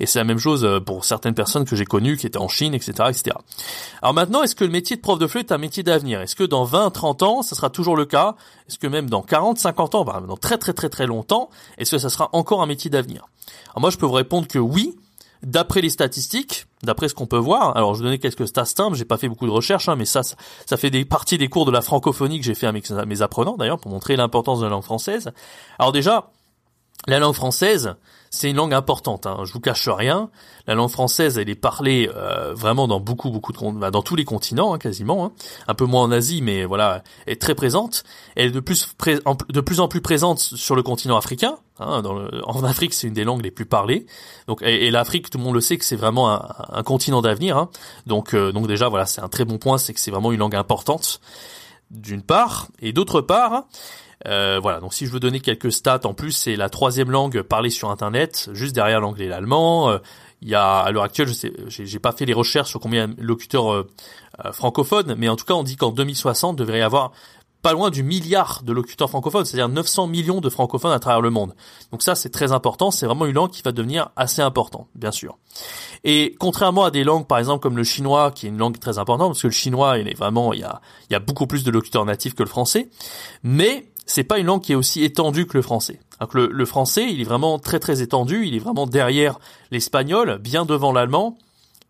Et 0.00 0.06
c'est 0.06 0.18
la 0.18 0.24
même 0.24 0.38
chose 0.38 0.64
euh, 0.64 0.80
pour 0.80 1.04
certaines 1.04 1.34
personnes 1.34 1.64
que 1.64 1.76
j'ai 1.76 1.84
connues 1.84 2.16
qui 2.16 2.26
étaient 2.26 2.38
en 2.38 2.48
Chine, 2.48 2.74
etc., 2.74 2.92
etc. 3.08 3.36
Alors 4.02 4.14
maintenant, 4.14 4.42
est-ce 4.42 4.54
que 4.54 4.64
le 4.64 4.70
métier 4.70 4.96
de 4.96 5.00
prof 5.00 5.18
de 5.18 5.26
fleu 5.26 5.40
est 5.40 5.52
un 5.52 5.58
métier 5.58 5.82
d'avenir? 5.82 6.20
Est-ce 6.20 6.36
que 6.36 6.44
dans 6.44 6.64
20, 6.64 6.90
30 6.90 7.22
ans, 7.22 7.42
ça 7.42 7.54
sera 7.54 7.70
toujours 7.70 7.96
le 7.96 8.04
cas? 8.04 8.36
Est-ce 8.68 8.78
que 8.78 8.86
même 8.86 9.10
dans 9.10 9.22
40, 9.22 9.58
50 9.58 9.94
ans, 9.94 10.04
dans 10.04 10.36
très 10.36 10.58
très 10.58 10.72
très 10.72 10.88
très 10.88 11.06
longtemps, 11.06 11.50
est-ce 11.78 11.90
que 11.90 11.98
ça 11.98 12.08
sera 12.08 12.30
encore 12.32 12.62
un 12.62 12.66
métier 12.66 12.90
d'avenir? 12.90 13.26
Alors 13.70 13.80
moi, 13.80 13.90
je 13.90 13.98
peux 13.98 14.06
vous 14.06 14.12
répondre 14.12 14.48
que 14.48 14.58
oui, 14.58 14.96
d'après 15.42 15.80
les 15.80 15.90
statistiques, 15.90 16.66
d'après 16.82 17.08
ce 17.08 17.14
qu'on 17.14 17.26
peut 17.26 17.38
voir. 17.38 17.76
Alors, 17.76 17.94
je 17.94 18.00
vais 18.00 18.06
donner 18.06 18.18
quelques 18.18 18.48
stats 18.48 18.64
simples. 18.64 18.96
J'ai 18.96 19.04
pas 19.04 19.18
fait 19.18 19.28
beaucoup 19.28 19.46
de 19.46 19.50
recherches, 19.50 19.88
hein, 19.88 19.96
mais 19.96 20.06
ça, 20.06 20.22
ça 20.22 20.76
fait 20.76 20.90
des 20.90 21.04
parties 21.04 21.38
des 21.38 21.48
cours 21.48 21.66
de 21.66 21.70
la 21.70 21.82
francophonie 21.82 22.38
que 22.38 22.46
j'ai 22.46 22.54
fait 22.54 22.66
avec 22.66 22.88
mes 22.90 23.22
apprenants 23.22 23.56
d'ailleurs 23.56 23.78
pour 23.78 23.90
montrer 23.90 24.16
l'importance 24.16 24.60
de 24.60 24.64
la 24.64 24.70
langue 24.70 24.82
française. 24.82 25.30
Alors 25.78 25.92
déjà, 25.92 26.30
la 27.06 27.18
langue 27.18 27.34
française, 27.34 27.96
c'est 28.30 28.50
une 28.50 28.56
langue 28.56 28.74
importante. 28.74 29.26
Hein. 29.26 29.42
Je 29.44 29.52
vous 29.52 29.60
cache 29.60 29.88
rien. 29.88 30.30
La 30.66 30.74
langue 30.74 30.90
française, 30.90 31.38
elle 31.38 31.48
est 31.48 31.54
parlée 31.54 32.10
euh, 32.14 32.52
vraiment 32.54 32.88
dans 32.88 32.98
beaucoup, 32.98 33.30
beaucoup 33.30 33.52
de 33.52 33.78
bah, 33.78 33.90
dans 33.90 34.02
tous 34.02 34.16
les 34.16 34.24
continents 34.24 34.74
hein, 34.74 34.78
quasiment. 34.78 35.26
Hein. 35.26 35.32
Un 35.68 35.74
peu 35.74 35.84
moins 35.84 36.02
en 36.02 36.10
Asie, 36.10 36.42
mais 36.42 36.64
voilà, 36.64 37.02
elle 37.26 37.34
est 37.34 37.40
très 37.40 37.54
présente. 37.54 38.02
Elle 38.34 38.48
est 38.48 38.50
de 38.50 38.60
plus, 38.60 38.88
de 39.48 39.60
plus 39.60 39.80
en 39.80 39.88
plus 39.88 40.00
présente 40.00 40.40
sur 40.40 40.74
le 40.74 40.82
continent 40.82 41.16
africain. 41.16 41.58
Hein. 41.78 42.02
En 42.44 42.64
Afrique, 42.64 42.94
c'est 42.94 43.06
une 43.06 43.14
des 43.14 43.24
langues 43.24 43.42
les 43.42 43.50
plus 43.50 43.66
parlées. 43.66 44.06
Donc, 44.48 44.62
et, 44.62 44.90
l'Afrique, 44.90 45.30
tout 45.30 45.38
le 45.38 45.44
monde 45.44 45.54
le 45.54 45.60
sait 45.60 45.76
que 45.76 45.84
c'est 45.84 45.96
vraiment 45.96 46.32
un, 46.32 46.48
un, 46.72 46.82
continent 46.82 47.22
d'avenir. 47.22 47.56
Hein. 47.56 47.70
Donc, 48.06 48.34
euh, 48.34 48.50
donc 48.50 48.66
déjà, 48.66 48.88
voilà, 48.88 49.06
c'est 49.06 49.20
un 49.20 49.28
très 49.28 49.44
bon 49.44 49.58
point, 49.58 49.78
c'est 49.78 49.94
que 49.94 50.00
c'est 50.00 50.10
vraiment 50.10 50.32
une 50.32 50.40
langue 50.40 50.56
importante 50.56 51.20
d'une 51.94 52.22
part, 52.22 52.68
et 52.80 52.92
d'autre 52.92 53.20
part. 53.20 53.64
Euh, 54.26 54.58
voilà, 54.62 54.80
donc 54.80 54.94
si 54.94 55.06
je 55.06 55.12
veux 55.12 55.20
donner 55.20 55.40
quelques 55.40 55.72
stats 55.72 56.00
en 56.04 56.14
plus, 56.14 56.32
c'est 56.32 56.56
la 56.56 56.68
troisième 56.68 57.10
langue 57.10 57.42
parlée 57.42 57.70
sur 57.70 57.90
Internet, 57.90 58.48
juste 58.52 58.74
derrière 58.74 59.00
l'anglais 59.00 59.26
et 59.26 59.28
l'allemand. 59.28 59.90
Euh, 59.90 59.98
il 60.40 60.48
y 60.48 60.54
a 60.54 60.80
à 60.80 60.90
l'heure 60.90 61.04
actuelle, 61.04 61.28
je 61.28 61.32
sais, 61.32 61.52
j'ai 61.68 61.98
pas 61.98 62.12
fait 62.12 62.26
les 62.26 62.34
recherches 62.34 62.68
sur 62.68 62.80
combien 62.80 63.08
de 63.08 63.14
locuteurs 63.18 63.72
euh, 63.72 63.86
francophones, 64.52 65.14
mais 65.16 65.28
en 65.28 65.36
tout 65.36 65.44
cas, 65.46 65.54
on 65.54 65.62
dit 65.62 65.76
qu'en 65.76 65.90
2060 65.90 66.56
devrait 66.56 66.80
y 66.80 66.82
avoir 66.82 67.12
pas 67.64 67.72
loin 67.72 67.88
du 67.88 68.02
milliard 68.02 68.60
de 68.62 68.74
locuteurs 68.74 69.08
francophones, 69.08 69.46
c'est-à-dire 69.46 69.70
900 69.70 70.06
millions 70.06 70.42
de 70.42 70.50
francophones 70.50 70.92
à 70.92 70.98
travers 70.98 71.22
le 71.22 71.30
monde. 71.30 71.54
Donc 71.92 72.02
ça, 72.02 72.14
c'est 72.14 72.28
très 72.28 72.52
important. 72.52 72.90
C'est 72.90 73.06
vraiment 73.06 73.24
une 73.24 73.32
langue 73.32 73.50
qui 73.50 73.62
va 73.62 73.72
devenir 73.72 74.10
assez 74.16 74.42
importante, 74.42 74.86
bien 74.94 75.10
sûr. 75.10 75.38
Et 76.04 76.36
contrairement 76.38 76.84
à 76.84 76.90
des 76.90 77.04
langues, 77.04 77.26
par 77.26 77.38
exemple, 77.38 77.62
comme 77.62 77.78
le 77.78 77.82
chinois, 77.82 78.32
qui 78.32 78.44
est 78.44 78.50
une 78.50 78.58
langue 78.58 78.78
très 78.78 78.98
importante, 78.98 79.30
parce 79.30 79.40
que 79.40 79.46
le 79.46 79.52
chinois, 79.54 79.96
il 79.96 80.08
est 80.08 80.14
vraiment, 80.14 80.52
il 80.52 80.60
y 80.60 80.62
a, 80.62 80.82
il 81.08 81.14
y 81.14 81.16
a 81.16 81.20
beaucoup 81.20 81.46
plus 81.46 81.64
de 81.64 81.70
locuteurs 81.70 82.04
natifs 82.04 82.34
que 82.34 82.42
le 82.42 82.50
français, 82.50 82.90
mais 83.42 83.86
c'est 84.04 84.24
pas 84.24 84.38
une 84.38 84.46
langue 84.46 84.60
qui 84.60 84.72
est 84.72 84.76
aussi 84.76 85.02
étendue 85.02 85.46
que 85.46 85.56
le 85.56 85.62
français. 85.62 86.00
Donc 86.20 86.34
le, 86.34 86.48
le, 86.48 86.66
français, 86.66 87.06
il 87.10 87.22
est 87.22 87.24
vraiment 87.24 87.58
très 87.58 87.80
très 87.80 88.02
étendu, 88.02 88.44
il 88.44 88.54
est 88.54 88.58
vraiment 88.58 88.86
derrière 88.86 89.38
l'espagnol, 89.70 90.36
bien 90.38 90.66
devant 90.66 90.92
l'allemand, 90.92 91.38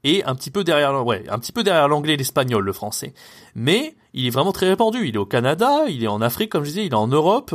et 0.04 0.22
un 0.22 0.36
petit 0.36 0.52
peu 0.52 0.62
derrière, 0.62 1.04
ouais, 1.04 1.24
un 1.28 1.40
petit 1.40 1.50
peu 1.50 1.64
derrière 1.64 1.88
l'anglais 1.88 2.14
et 2.14 2.16
l'espagnol, 2.16 2.62
le 2.62 2.72
français. 2.72 3.12
Mais 3.56 3.96
il 4.14 4.26
est 4.26 4.30
vraiment 4.30 4.52
très 4.52 4.68
répandu. 4.68 5.06
Il 5.06 5.16
est 5.16 5.18
au 5.18 5.26
Canada, 5.26 5.84
il 5.88 6.02
est 6.02 6.08
en 6.08 6.22
Afrique, 6.22 6.50
comme 6.50 6.64
je 6.64 6.70
disais, 6.70 6.86
il 6.86 6.92
est 6.92 6.96
en 6.96 7.08
Europe, 7.08 7.54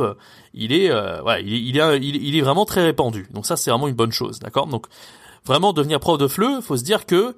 il 0.54 0.72
est, 0.72 0.90
euh, 0.90 1.22
ouais, 1.22 1.42
il 1.42 1.54
est, 1.54 1.60
il 1.60 1.76
est, 1.78 1.98
il 1.98 2.36
est 2.36 2.42
vraiment 2.42 2.64
très 2.64 2.82
répandu. 2.82 3.26
Donc 3.32 3.46
ça, 3.46 3.56
c'est 3.56 3.70
vraiment 3.70 3.88
une 3.88 3.94
bonne 3.94 4.12
chose, 4.12 4.38
d'accord? 4.38 4.66
Donc 4.66 4.86
vraiment 5.44 5.72
devenir 5.72 5.98
prof 6.00 6.18
de 6.18 6.28
fleu, 6.28 6.60
faut 6.60 6.76
se 6.76 6.84
dire 6.84 7.06
que 7.06 7.34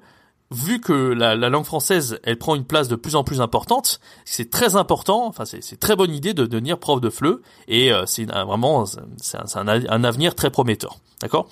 vu 0.51 0.79
que 0.79 0.93
la, 0.93 1.35
langue 1.35 1.65
française, 1.65 2.19
elle 2.23 2.37
prend 2.37 2.55
une 2.55 2.65
place 2.65 2.87
de 2.87 2.95
plus 2.95 3.15
en 3.15 3.23
plus 3.23 3.41
importante, 3.41 3.99
c'est 4.25 4.51
très 4.51 4.75
important, 4.75 5.25
enfin 5.25 5.45
c'est 5.45 5.79
très 5.79 5.95
bonne 5.95 6.13
idée 6.13 6.33
de 6.33 6.45
devenir 6.45 6.77
prof 6.77 7.01
de 7.01 7.09
FLE, 7.09 7.39
et 7.67 7.91
euh, 7.91 8.05
c'est 8.05 8.25
vraiment 8.25 8.85
c'est 9.17 9.37
un, 9.57 9.67
un, 9.67 10.03
avenir 10.03 10.35
très 10.35 10.51
prometteur, 10.51 10.97
d'accord? 11.21 11.47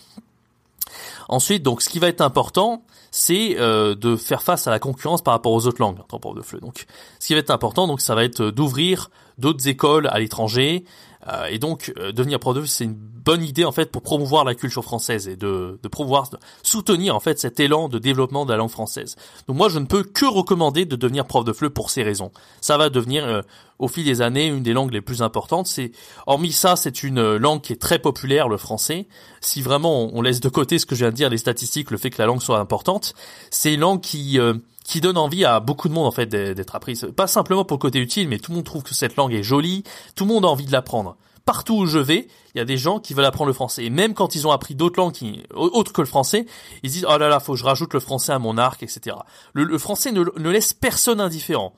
Ensuite, 1.31 1.63
donc, 1.63 1.81
ce 1.81 1.89
qui 1.89 1.99
va 1.99 2.09
être 2.09 2.19
important, 2.19 2.83
c'est 3.09 3.55
euh, 3.57 3.95
de 3.95 4.17
faire 4.17 4.43
face 4.43 4.67
à 4.67 4.69
la 4.69 4.79
concurrence 4.79 5.21
par 5.21 5.33
rapport 5.33 5.53
aux 5.53 5.65
autres 5.65 5.81
langues 5.81 5.99
en 6.11 6.19
prof 6.19 6.35
de 6.35 6.41
FLE. 6.41 6.59
Donc, 6.59 6.85
ce 7.19 7.27
qui 7.27 7.33
va 7.33 7.39
être 7.39 7.51
important, 7.51 7.87
donc, 7.87 8.01
ça 8.01 8.15
va 8.15 8.25
être 8.25 8.51
d'ouvrir 8.51 9.09
d'autres 9.37 9.69
écoles 9.69 10.07
à 10.07 10.19
l'étranger, 10.19 10.83
euh, 11.27 11.45
et 11.45 11.59
donc 11.59 11.93
euh, 11.97 12.11
devenir 12.11 12.39
prof 12.39 12.55
de 12.55 12.65
c'est 12.65 12.85
une 12.85 12.95
bonne 12.95 13.43
idée 13.43 13.65
en 13.65 13.71
fait 13.71 13.91
pour 13.91 14.01
promouvoir 14.01 14.43
la 14.43 14.55
culture 14.55 14.83
française 14.83 15.27
et 15.27 15.35
de, 15.35 15.79
de 15.81 15.87
promouvoir, 15.87 16.29
soutenir 16.63 17.15
en 17.15 17.19
fait 17.19 17.39
cet 17.39 17.59
élan 17.59 17.89
de 17.89 17.99
développement 17.99 18.45
de 18.45 18.51
la 18.51 18.57
langue 18.57 18.71
française. 18.71 19.15
Donc 19.47 19.57
moi 19.57 19.69
je 19.69 19.77
ne 19.77 19.85
peux 19.85 20.03
que 20.03 20.25
recommander 20.25 20.85
de 20.85 20.95
devenir 20.95 21.25
prof 21.25 21.45
de 21.45 21.53
FLE 21.53 21.69
pour 21.69 21.91
ces 21.91 22.01
raisons. 22.01 22.31
Ça 22.59 22.77
va 22.77 22.89
devenir 22.89 23.23
euh, 23.25 23.41
au 23.77 23.87
fil 23.87 24.05
des 24.05 24.21
années 24.21 24.47
une 24.47 24.63
des 24.63 24.73
langues 24.73 24.93
les 24.93 25.01
plus 25.01 25.21
importantes. 25.21 25.67
C'est 25.67 25.91
hormis 26.25 26.51
ça, 26.51 26.75
c'est 26.75 27.03
une 27.03 27.35
langue 27.37 27.61
qui 27.61 27.73
est 27.73 27.81
très 27.81 27.99
populaire 27.99 28.47
le 28.47 28.57
français. 28.57 29.07
Si 29.41 29.61
vraiment 29.61 30.09
on, 30.13 30.21
laisse 30.21 30.39
de 30.39 30.49
côté 30.49 30.79
ce 30.79 30.85
que 30.85 30.95
je 30.95 31.01
viens 31.01 31.11
de 31.11 31.15
dire, 31.15 31.29
les 31.29 31.37
statistiques, 31.37 31.91
le 31.91 31.97
fait 31.97 32.09
que 32.09 32.21
la 32.21 32.25
langue 32.25 32.41
soit 32.41 32.59
importante, 32.59 33.13
c'est 33.49 33.73
une 33.73 33.81
langue 33.81 34.01
qui 34.01 34.39
qui 34.83 35.01
donne 35.01 35.17
envie 35.17 35.45
à 35.45 35.59
beaucoup 35.59 35.89
de 35.89 35.93
monde 35.93 36.07
en 36.07 36.11
fait 36.11 36.25
d'être 36.27 36.75
apprise. 36.75 37.07
Pas 37.15 37.27
simplement 37.27 37.65
pour 37.65 37.77
le 37.77 37.81
côté 37.81 37.99
utile, 37.99 38.27
mais 38.27 38.39
tout 38.39 38.51
le 38.51 38.57
monde 38.57 38.65
trouve 38.65 38.83
que 38.83 38.93
cette 38.93 39.15
langue 39.15 39.33
est 39.33 39.43
jolie, 39.43 39.83
tout 40.15 40.25
le 40.25 40.33
monde 40.33 40.45
a 40.45 40.47
envie 40.47 40.65
de 40.65 40.71
l'apprendre. 40.71 41.17
Partout 41.45 41.75
où 41.75 41.85
je 41.87 41.97
vais, 41.97 42.27
il 42.53 42.59
y 42.59 42.61
a 42.61 42.65
des 42.65 42.77
gens 42.77 42.99
qui 42.99 43.13
veulent 43.13 43.25
apprendre 43.25 43.47
le 43.47 43.53
français. 43.53 43.83
Et 43.83 43.89
même 43.89 44.13
quand 44.13 44.35
ils 44.35 44.47
ont 44.47 44.51
appris 44.51 44.75
d'autres 44.75 44.99
langues 44.99 45.13
qui, 45.13 45.43
autres 45.53 45.91
que 45.91 46.01
le 46.01 46.07
français, 46.07 46.45
ils 46.83 46.91
disent 46.91 47.05
oh 47.09 47.17
là 47.17 47.29
là, 47.29 47.39
faut 47.39 47.53
que 47.53 47.59
je 47.59 47.63
rajoute 47.63 47.93
le 47.93 47.99
français 47.99 48.31
à 48.31 48.39
mon 48.39 48.57
arc, 48.57 48.83
etc. 48.83 49.15
Le, 49.53 49.77
français 49.77 50.11
ne, 50.11 50.23
ne, 50.37 50.49
laisse 50.49 50.73
personne 50.73 51.19
indifférent. 51.19 51.73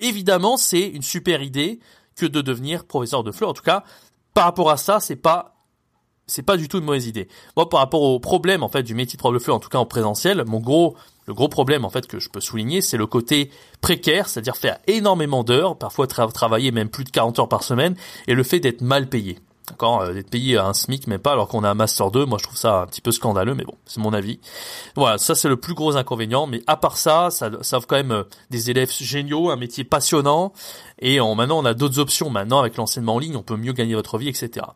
évidemment, 0.00 0.56
c'est 0.56 0.86
une 0.86 1.02
super 1.02 1.42
idée 1.42 1.80
que 2.14 2.26
de 2.26 2.40
devenir 2.40 2.84
professeur 2.84 3.22
de 3.22 3.32
fleurs. 3.32 3.50
En 3.50 3.54
tout 3.54 3.62
cas, 3.62 3.84
par 4.34 4.44
rapport 4.44 4.70
à 4.70 4.76
ça, 4.76 5.00
c'est 5.00 5.16
pas 5.16 5.55
c'est 6.26 6.42
pas 6.42 6.56
du 6.56 6.68
tout 6.68 6.78
une 6.78 6.84
mauvaise 6.84 7.06
idée. 7.06 7.28
Moi, 7.56 7.68
par 7.68 7.80
rapport 7.80 8.02
au 8.02 8.18
problème 8.18 8.62
en 8.62 8.68
fait 8.68 8.82
du 8.82 8.94
métier 8.94 9.16
de 9.16 9.38
fleurs, 9.38 9.56
en 9.56 9.60
tout 9.60 9.68
cas 9.68 9.78
en 9.78 9.86
présentiel, 9.86 10.44
mon 10.46 10.60
gros 10.60 10.96
le 11.26 11.34
gros 11.34 11.48
problème 11.48 11.84
en 11.84 11.90
fait 11.90 12.06
que 12.06 12.20
je 12.20 12.28
peux 12.28 12.40
souligner, 12.40 12.80
c'est 12.80 12.96
le 12.96 13.06
côté 13.06 13.50
précaire, 13.80 14.28
c'est-à-dire 14.28 14.56
faire 14.56 14.78
énormément 14.86 15.42
d'heures, 15.44 15.76
parfois 15.76 16.06
travailler 16.06 16.70
même 16.70 16.88
plus 16.88 17.04
de 17.04 17.10
40 17.10 17.40
heures 17.40 17.48
par 17.48 17.64
semaine, 17.64 17.96
et 18.28 18.34
le 18.34 18.42
fait 18.42 18.60
d'être 18.60 18.80
mal 18.80 19.08
payé. 19.08 19.38
D'accord, 19.68 20.02
euh, 20.02 20.12
d'être 20.12 20.30
payé 20.30 20.56
à 20.56 20.66
un 20.66 20.72
SMIC, 20.72 21.08
mais 21.08 21.18
pas 21.18 21.32
alors 21.32 21.48
qu'on 21.48 21.64
a 21.64 21.70
un 21.70 21.74
Master 21.74 22.12
2, 22.12 22.24
moi 22.24 22.38
je 22.38 22.44
trouve 22.44 22.56
ça 22.56 22.82
un 22.82 22.86
petit 22.86 23.00
peu 23.00 23.10
scandaleux, 23.10 23.54
mais 23.54 23.64
bon, 23.64 23.74
c'est 23.84 23.98
mon 23.98 24.12
avis. 24.12 24.38
Voilà, 24.94 25.18
ça 25.18 25.34
c'est 25.34 25.48
le 25.48 25.56
plus 25.56 25.74
gros 25.74 25.96
inconvénient, 25.96 26.46
mais 26.46 26.62
à 26.68 26.76
part 26.76 26.96
ça, 26.96 27.30
ça, 27.32 27.50
offre 27.72 27.86
quand 27.88 27.96
même 27.96 28.12
euh, 28.12 28.22
des 28.50 28.70
élèves 28.70 28.92
géniaux, 28.92 29.50
un 29.50 29.56
métier 29.56 29.82
passionnant, 29.82 30.52
et 30.98 31.18
maintenant 31.18 31.58
on 31.58 31.64
a 31.64 31.74
d'autres 31.74 31.98
options. 31.98 32.30
Maintenant 32.30 32.58
avec 32.58 32.76
l'enseignement 32.76 33.14
en 33.14 33.18
ligne, 33.18 33.36
on 33.36 33.42
peut 33.42 33.56
mieux 33.56 33.72
gagner 33.72 33.94
votre 33.94 34.18
vie, 34.18 34.28
etc. 34.28 34.66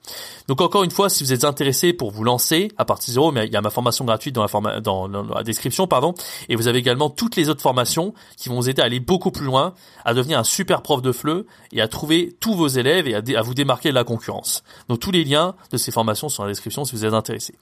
Donc 0.48 0.60
encore 0.60 0.84
une 0.84 0.90
fois, 0.90 1.08
si 1.08 1.24
vous 1.24 1.32
êtes 1.32 1.44
intéressé 1.44 1.92
pour 1.92 2.10
vous 2.10 2.24
lancer 2.24 2.70
à 2.76 2.84
partir 2.84 3.08
de 3.08 3.14
zéro, 3.14 3.32
mais 3.32 3.46
il 3.46 3.52
y 3.52 3.56
a 3.56 3.60
ma 3.60 3.70
formation 3.70 4.04
gratuite 4.04 4.34
dans 4.34 4.46
la, 4.46 4.80
dans, 4.80 5.08
la 5.08 5.42
description, 5.42 5.86
pardon, 5.86 6.14
et 6.48 6.56
vous 6.56 6.68
avez 6.68 6.78
également 6.78 7.10
toutes 7.10 7.36
les 7.36 7.48
autres 7.48 7.62
formations 7.62 8.14
qui 8.36 8.48
vont 8.48 8.56
vous 8.56 8.68
aider 8.68 8.82
à 8.82 8.84
aller 8.84 9.00
beaucoup 9.00 9.30
plus 9.30 9.46
loin, 9.46 9.74
à 10.04 10.14
devenir 10.14 10.38
un 10.38 10.44
super 10.44 10.82
prof 10.82 11.02
de 11.02 11.12
FLE 11.12 11.44
et 11.72 11.80
à 11.80 11.88
trouver 11.88 12.36
tous 12.40 12.54
vos 12.54 12.68
élèves 12.68 13.08
et 13.08 13.14
à, 13.14 13.38
à 13.38 13.42
vous 13.42 13.54
démarquer 13.54 13.90
de 13.90 13.94
la 13.94 14.04
concurrence. 14.04 14.62
Donc 14.88 15.00
tous 15.00 15.10
les 15.10 15.24
liens 15.24 15.54
de 15.72 15.76
ces 15.76 15.92
formations 15.92 16.28
sont 16.28 16.42
dans 16.42 16.46
la 16.46 16.52
description 16.52 16.84
si 16.84 16.94
vous 16.94 17.04
êtes 17.04 17.14
intéressé. 17.14 17.54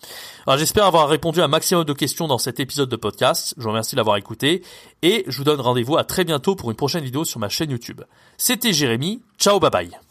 Alors 0.47 0.59
j'espère 0.59 0.85
avoir 0.85 1.09
répondu 1.09 1.41
à 1.41 1.45
un 1.45 1.49
maximum 1.49 1.85
de 1.85 1.93
questions 1.93 2.27
dans 2.27 2.39
cet 2.39 2.61
épisode 2.61 2.89
de 2.89 2.97
podcast. 2.97 3.55
Je 3.57 3.63
vous 3.63 3.69
remercie 3.69 3.97
d'avoir 3.97 4.17
écouté 4.17 4.63
et 5.03 5.25
je 5.29 5.39
vous 5.39 5.45
donne 5.45 5.61
rendez-vous 5.61 5.97
à 5.97 6.05
très 6.05 6.25
bientôt 6.25 6.55
pour 6.57 6.71
une 6.71 6.77
prochaine 6.77 7.05
vidéo 7.05 7.25
sur 7.25 7.41
ma 7.41 7.49
chaîne 7.49 7.71
YouTube. 7.71 8.03
C'était 8.37 8.73
Jérémy. 8.73 9.23
Ciao, 9.39 9.61
bye 9.61 9.71
bye. 9.71 10.08